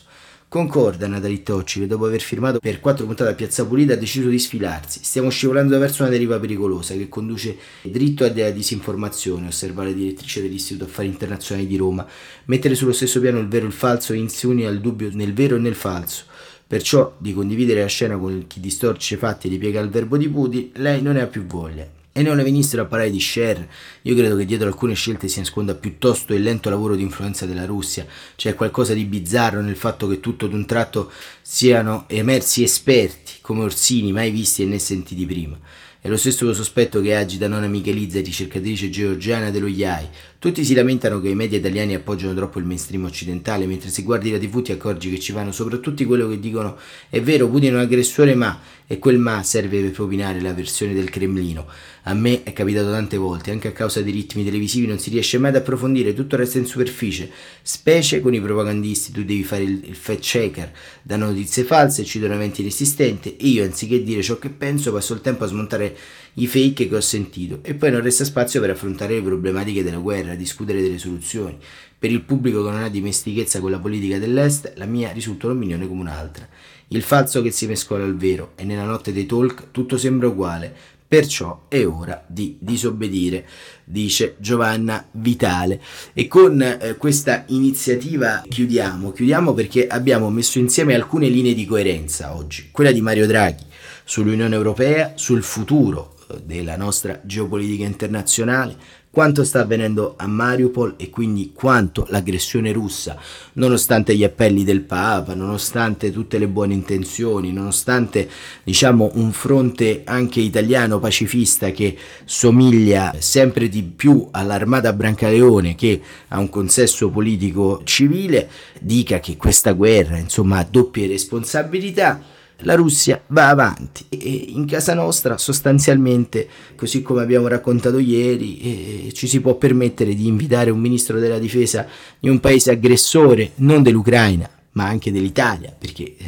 Concorda 0.49 1.07
Natalie 1.07 1.42
Tocci 1.42 1.81
che 1.81 1.87
dopo 1.87 2.07
aver 2.07 2.23
firmato 2.23 2.59
per 2.59 2.81
quattro 2.81 3.05
puntate 3.05 3.33
a 3.33 3.35
Piazza 3.35 3.66
Pulita 3.66 3.92
ha 3.92 3.97
deciso 3.97 4.31
di 4.31 4.38
sfilarsi. 4.38 5.01
Stiamo 5.03 5.29
scivolando 5.29 5.79
verso 5.79 6.01
una 6.05 6.11
deriva 6.11 6.40
pericolosa 6.40 6.94
che 6.94 7.11
conduce 7.11 7.55
dritto 7.83 8.25
a 8.25 8.31
della 8.31 8.49
disinformazione, 8.49 9.49
osserva 9.49 9.85
la 9.85 9.92
direttrice 9.92 10.40
dell'Istituto 10.40 10.87
Affari 10.87 11.09
Internazionali 11.09 11.66
di 11.66 11.77
Roma. 11.77 12.07
Mettere 12.47 12.75
sullo 12.75 12.92
stesso 12.92 13.21
piano 13.21 13.40
il 13.40 13.49
vero 13.49 13.66
e 13.66 13.68
il 13.68 13.75
falso 13.75 14.14
insiuni 14.14 14.64
al 14.64 14.81
dubbio 14.81 15.11
nel 15.12 15.35
vero 15.35 15.57
e 15.57 15.59
nel 15.59 15.75
falso. 15.75 16.25
Perciò 16.66 17.14
di 17.18 17.35
condividere 17.35 17.83
la 17.83 17.87
scena 17.87 18.16
con 18.16 18.47
chi 18.47 18.61
distorce 18.61 19.18
fatti 19.18 19.49
e 19.49 19.51
ripiega 19.51 19.81
il 19.81 19.90
verbo 19.90 20.16
di 20.16 20.31
Putin, 20.31 20.71
lei 20.77 21.03
non 21.03 21.12
ne 21.12 21.21
ha 21.21 21.27
più 21.27 21.44
voglia 21.44 21.97
e 22.19 22.23
non 22.23 22.35
ne 22.35 22.43
venissero 22.43 22.83
a 22.83 22.87
parlare 22.87 23.13
di 23.13 23.21
share, 23.21 23.69
io 24.03 24.17
credo 24.17 24.35
che 24.35 24.45
dietro 24.45 24.67
alcune 24.67 24.95
scelte 24.95 25.29
si 25.29 25.39
nasconda 25.39 25.77
piuttosto 25.77 26.35
il 26.35 26.43
lento 26.43 26.69
lavoro 26.69 26.97
di 26.97 27.03
influenza 27.03 27.47
della 27.47 27.65
Russia. 27.65 28.05
C'è 28.35 28.57
qualcosa 28.57 28.93
di 28.93 29.05
bizzarro 29.05 29.61
nel 29.61 29.77
fatto 29.77 30.09
che 30.09 30.19
tutto 30.19 30.49
d'un 30.49 30.67
tratto 30.67 31.13
siano 31.41 32.07
emersi 32.09 32.65
esperti 32.65 33.35
come 33.41 33.63
Orsini 33.63 34.11
mai 34.11 34.33
visti 34.33 34.65
e 34.65 34.67
né 34.67 34.81
sentiti 34.81 35.25
prima. 35.27 35.57
È 36.01 36.09
lo 36.09 36.17
stesso 36.17 36.55
sospetto 36.55 37.01
che 37.01 37.17
agita 37.17 37.49
Nonna 37.49 37.67
Michelizza, 37.67 38.21
ricercatrice 38.21 38.89
georgiana 38.89 39.51
dello 39.51 39.67
IAI. 39.67 40.09
Tutti 40.39 40.65
si 40.65 40.73
lamentano 40.73 41.21
che 41.21 41.29
i 41.29 41.35
media 41.35 41.59
italiani 41.59 41.95
appoggiano 41.95 42.35
troppo 42.35 42.61
il 42.61 42.65
mainstream 42.65 43.05
occidentale, 43.05 43.67
mentre 43.67 43.91
se 43.91 44.03
guardi 44.03 44.31
la 44.31 44.39
TV 44.39 44.63
ti 44.63 44.71
accorgi 44.71 45.11
che 45.11 45.19
ci 45.19 45.33
vanno 45.33 45.51
soprattutto 45.51 46.07
quello 46.07 46.29
che 46.29 46.39
dicono 46.39 46.79
è 47.11 47.21
vero, 47.21 47.49
Putin 47.49 47.71
è 47.71 47.75
un 47.75 47.81
aggressore 47.81 48.37
ma, 48.37 48.61
e 48.87 49.01
quel 49.01 49.19
ma 49.19 49.43
serve 49.43 49.81
per 49.81 49.91
propinare 49.91 50.41
la 50.41 50.53
versione 50.53 50.95
del 50.95 51.11
Cremlino. 51.11 51.67
A 52.09 52.14
me 52.14 52.42
è 52.42 52.55
capitato 52.55 52.90
tante 52.90 53.18
volte, 53.18 53.51
anche 53.51 53.68
a 53.68 53.73
causa 53.73 54.01
dei 54.01 54.14
ritmi 54.14 54.42
televisivi 54.42 54.87
non 54.87 54.99
si 54.99 55.11
riesce 55.11 55.37
mai 55.37 55.51
ad 55.51 55.57
approfondire, 55.57 56.14
tutto 56.14 56.37
resta 56.37 56.57
in 56.57 56.64
superficie, 56.64 57.31
specie 57.61 58.23
con 58.23 58.33
i 58.33 58.40
propagandisti, 58.40 59.12
tu 59.12 59.25
devi 59.25 59.44
fare 59.44 59.64
il, 59.64 59.83
il 59.85 59.94
fact 59.94 60.21
checker, 60.21 60.73
danno 61.03 61.27
notizie 61.27 61.64
false, 61.64 62.05
ci 62.05 62.18
un 62.18 62.33
eventi 62.33 62.62
inesistenti 62.62 63.37
io 63.40 63.62
anziché 63.62 64.03
dire 64.03 64.23
ciò 64.23 64.38
che 64.38 64.49
penso 64.49 64.90
passo 64.90 65.12
il 65.12 65.21
tempo 65.21 65.44
a 65.44 65.49
smontare 65.49 65.94
i 66.35 66.47
fake 66.47 66.88
che 66.88 66.97
ho 66.97 67.01
sentito 67.01 67.59
e 67.61 67.75
poi 67.75 67.90
non 67.90 68.01
resta 68.01 68.25
spazio 68.25 68.62
per 68.62 68.71
affrontare 68.71 69.16
le 69.16 69.23
problematiche 69.23 69.85
della 69.85 69.99
guerra, 69.99 70.35
discutere 70.35 70.81
delle 70.81 70.97
soluzioni. 70.97 71.59
Per 71.99 72.11
il 72.11 72.23
pubblico 72.23 72.64
che 72.64 72.71
non 72.71 72.85
ha 72.85 72.88
dimestichezza 72.88 73.61
con 73.61 73.71
la 73.71 73.81
politica 73.81 74.18
dell'Est, 74.18 74.73
la 74.77 74.87
mia 74.87 75.12
risulta 75.12 75.47
un'opinione 75.47 75.87
come 75.87 76.01
un'altra. 76.01 76.49
Il 76.88 77.03
falso 77.03 77.42
che 77.42 77.51
si 77.51 77.66
mescola 77.66 78.05
al 78.05 78.16
vero 78.16 78.53
e 78.55 78.64
nella 78.64 78.85
notte 78.85 79.12
dei 79.12 79.27
talk 79.27 79.73
tutto 79.73 79.99
sembra 79.99 80.29
uguale, 80.29 80.97
perciò 81.09 81.64
è 81.68 81.87
ora 81.87 82.23
di 82.29 82.59
disobbedire, 82.61 83.49
dice 83.85 84.37
Giovanna 84.38 85.09
Vitale. 85.12 85.81
E 86.12 86.29
con 86.29 86.61
eh, 86.61 86.97
questa 86.97 87.44
iniziativa 87.49 88.44
chiudiamo, 88.47 89.12
chiudiamo 89.12 89.55
perché 89.55 89.87
abbiamo 89.87 90.29
messo 90.29 90.59
insieme 90.59 90.94
alcune 90.94 91.29
linee 91.29 91.55
di 91.55 91.64
coerenza 91.64 92.37
oggi, 92.37 92.68
quella 92.71 92.92
di 92.92 93.01
Mario 93.01 93.27
Draghi 93.27 93.64
sull'Unione 94.05 94.55
Europea, 94.55 95.12
sul 95.16 95.42
futuro 95.42 96.16
della 96.44 96.77
nostra 96.77 97.21
geopolitica 97.25 97.85
internazionale, 97.85 98.77
quanto 99.19 99.43
sta 99.43 99.63
avvenendo 99.63 100.15
a 100.17 100.29
Mariupol 100.29 100.95
e 100.97 101.11
quindi 101.11 101.51
quanto 101.53 102.07
l'aggressione 102.09 102.71
russa, 102.71 103.19
nonostante 103.55 104.15
gli 104.15 104.23
appelli 104.23 104.63
del 104.63 104.83
Papa, 104.83 105.35
nonostante 105.35 106.13
tutte 106.13 106.39
le 106.39 106.47
buone 106.47 106.75
intenzioni, 106.75 107.53
nonostante 107.53 108.29
diciamo 108.63 109.11
un 109.15 109.33
fronte 109.33 110.03
anche 110.05 110.39
italiano 110.39 111.01
pacifista 111.01 111.73
che 111.73 111.97
somiglia 112.25 113.17
sempre 113.19 113.69
di 113.69 113.83
più 113.83 114.29
all'armata 114.31 114.93
Brancaleone 114.93 115.75
che 115.75 116.01
a 116.29 116.39
un 116.39 116.49
consesso 116.49 117.11
politico 117.11 117.81
civile, 117.83 118.49
dica 118.79 119.19
che 119.19 119.37
questa 119.37 119.73
guerra 119.73 120.17
insomma 120.17 120.59
ha 120.59 120.67
doppie 120.71 121.09
responsabilità 121.09 122.37
la 122.62 122.75
Russia 122.75 123.23
va 123.29 123.49
avanti. 123.49 124.07
E 124.09 124.47
in 124.49 124.66
casa 124.66 124.94
nostra 124.94 125.38
sostanzialmente, 125.38 126.49
così 126.77 127.03
come 127.03 127.23
abbiamo 127.23 127.47
raccontato 127.47 127.99
ieri, 127.99 129.07
eh, 129.09 129.12
ci 129.12 129.27
si 129.27 129.40
può 129.40 129.55
permettere 129.55 130.14
di 130.14 130.27
invitare 130.27 130.71
un 130.71 130.81
ministro 130.81 131.18
della 131.18 131.38
difesa 131.38 131.87
di 132.18 132.29
un 132.29 132.40
paese 132.40 132.73
aggressore, 132.73 133.53
non 133.57 133.83
dell'Ucraina, 133.83 134.49
ma 134.73 134.87
anche 134.87 135.12
dell'Italia, 135.12 135.75
perché 135.77 136.05
eh, 136.05 136.27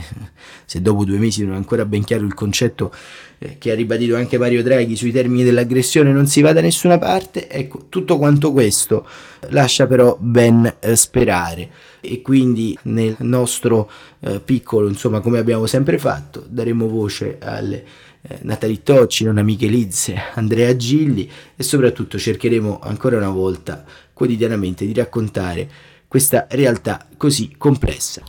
se 0.64 0.80
dopo 0.80 1.04
due 1.04 1.18
mesi 1.18 1.44
non 1.44 1.54
è 1.54 1.56
ancora 1.56 1.84
ben 1.84 2.04
chiaro 2.04 2.24
il 2.24 2.34
concetto 2.34 2.92
eh, 3.38 3.56
che 3.58 3.70
ha 3.70 3.74
ribadito 3.74 4.16
anche 4.16 4.38
Mario 4.38 4.62
Draghi 4.62 4.96
sui 4.96 5.12
termini 5.12 5.44
dell'aggressione 5.44 6.12
non 6.12 6.26
si 6.26 6.40
va 6.40 6.52
da 6.52 6.60
nessuna 6.60 6.98
parte, 6.98 7.48
ecco, 7.48 7.86
tutto 7.88 8.18
quanto 8.18 8.52
questo 8.52 9.06
lascia 9.48 9.86
però 9.86 10.16
ben 10.18 10.76
eh, 10.80 10.96
sperare 10.96 11.70
e 12.00 12.22
quindi 12.22 12.76
nel 12.82 13.16
nostro 13.20 13.90
eh, 14.20 14.40
piccolo, 14.40 14.88
insomma, 14.88 15.20
come 15.20 15.38
abbiamo 15.38 15.66
sempre 15.66 15.98
fatto, 15.98 16.44
daremo 16.48 16.88
voce 16.88 17.38
alle 17.40 17.84
eh, 18.22 18.38
Natalie 18.42 18.82
Tocci, 18.82 19.24
Nonna 19.24 19.42
Michelizze, 19.42 20.14
Andrea 20.34 20.74
Gilli 20.76 21.30
e 21.56 21.62
soprattutto 21.62 22.18
cercheremo 22.18 22.80
ancora 22.82 23.16
una 23.16 23.30
volta 23.30 23.84
quotidianamente 24.12 24.84
di 24.84 24.92
raccontare 24.92 25.68
questa 26.06 26.46
realtà 26.50 27.06
così 27.16 27.54
complessa. 27.56 28.22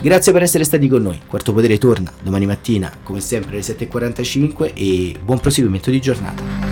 Grazie 0.00 0.32
per 0.32 0.42
essere 0.42 0.64
stati 0.64 0.88
con 0.88 1.02
noi. 1.02 1.20
Quarto 1.28 1.52
Potere 1.52 1.78
torna 1.78 2.12
domani 2.22 2.46
mattina, 2.46 2.92
come 3.04 3.20
sempre, 3.20 3.52
alle 3.52 3.60
7.45 3.60 4.72
e 4.74 5.16
buon 5.22 5.38
proseguimento 5.38 5.90
di 5.90 6.00
giornata. 6.00 6.71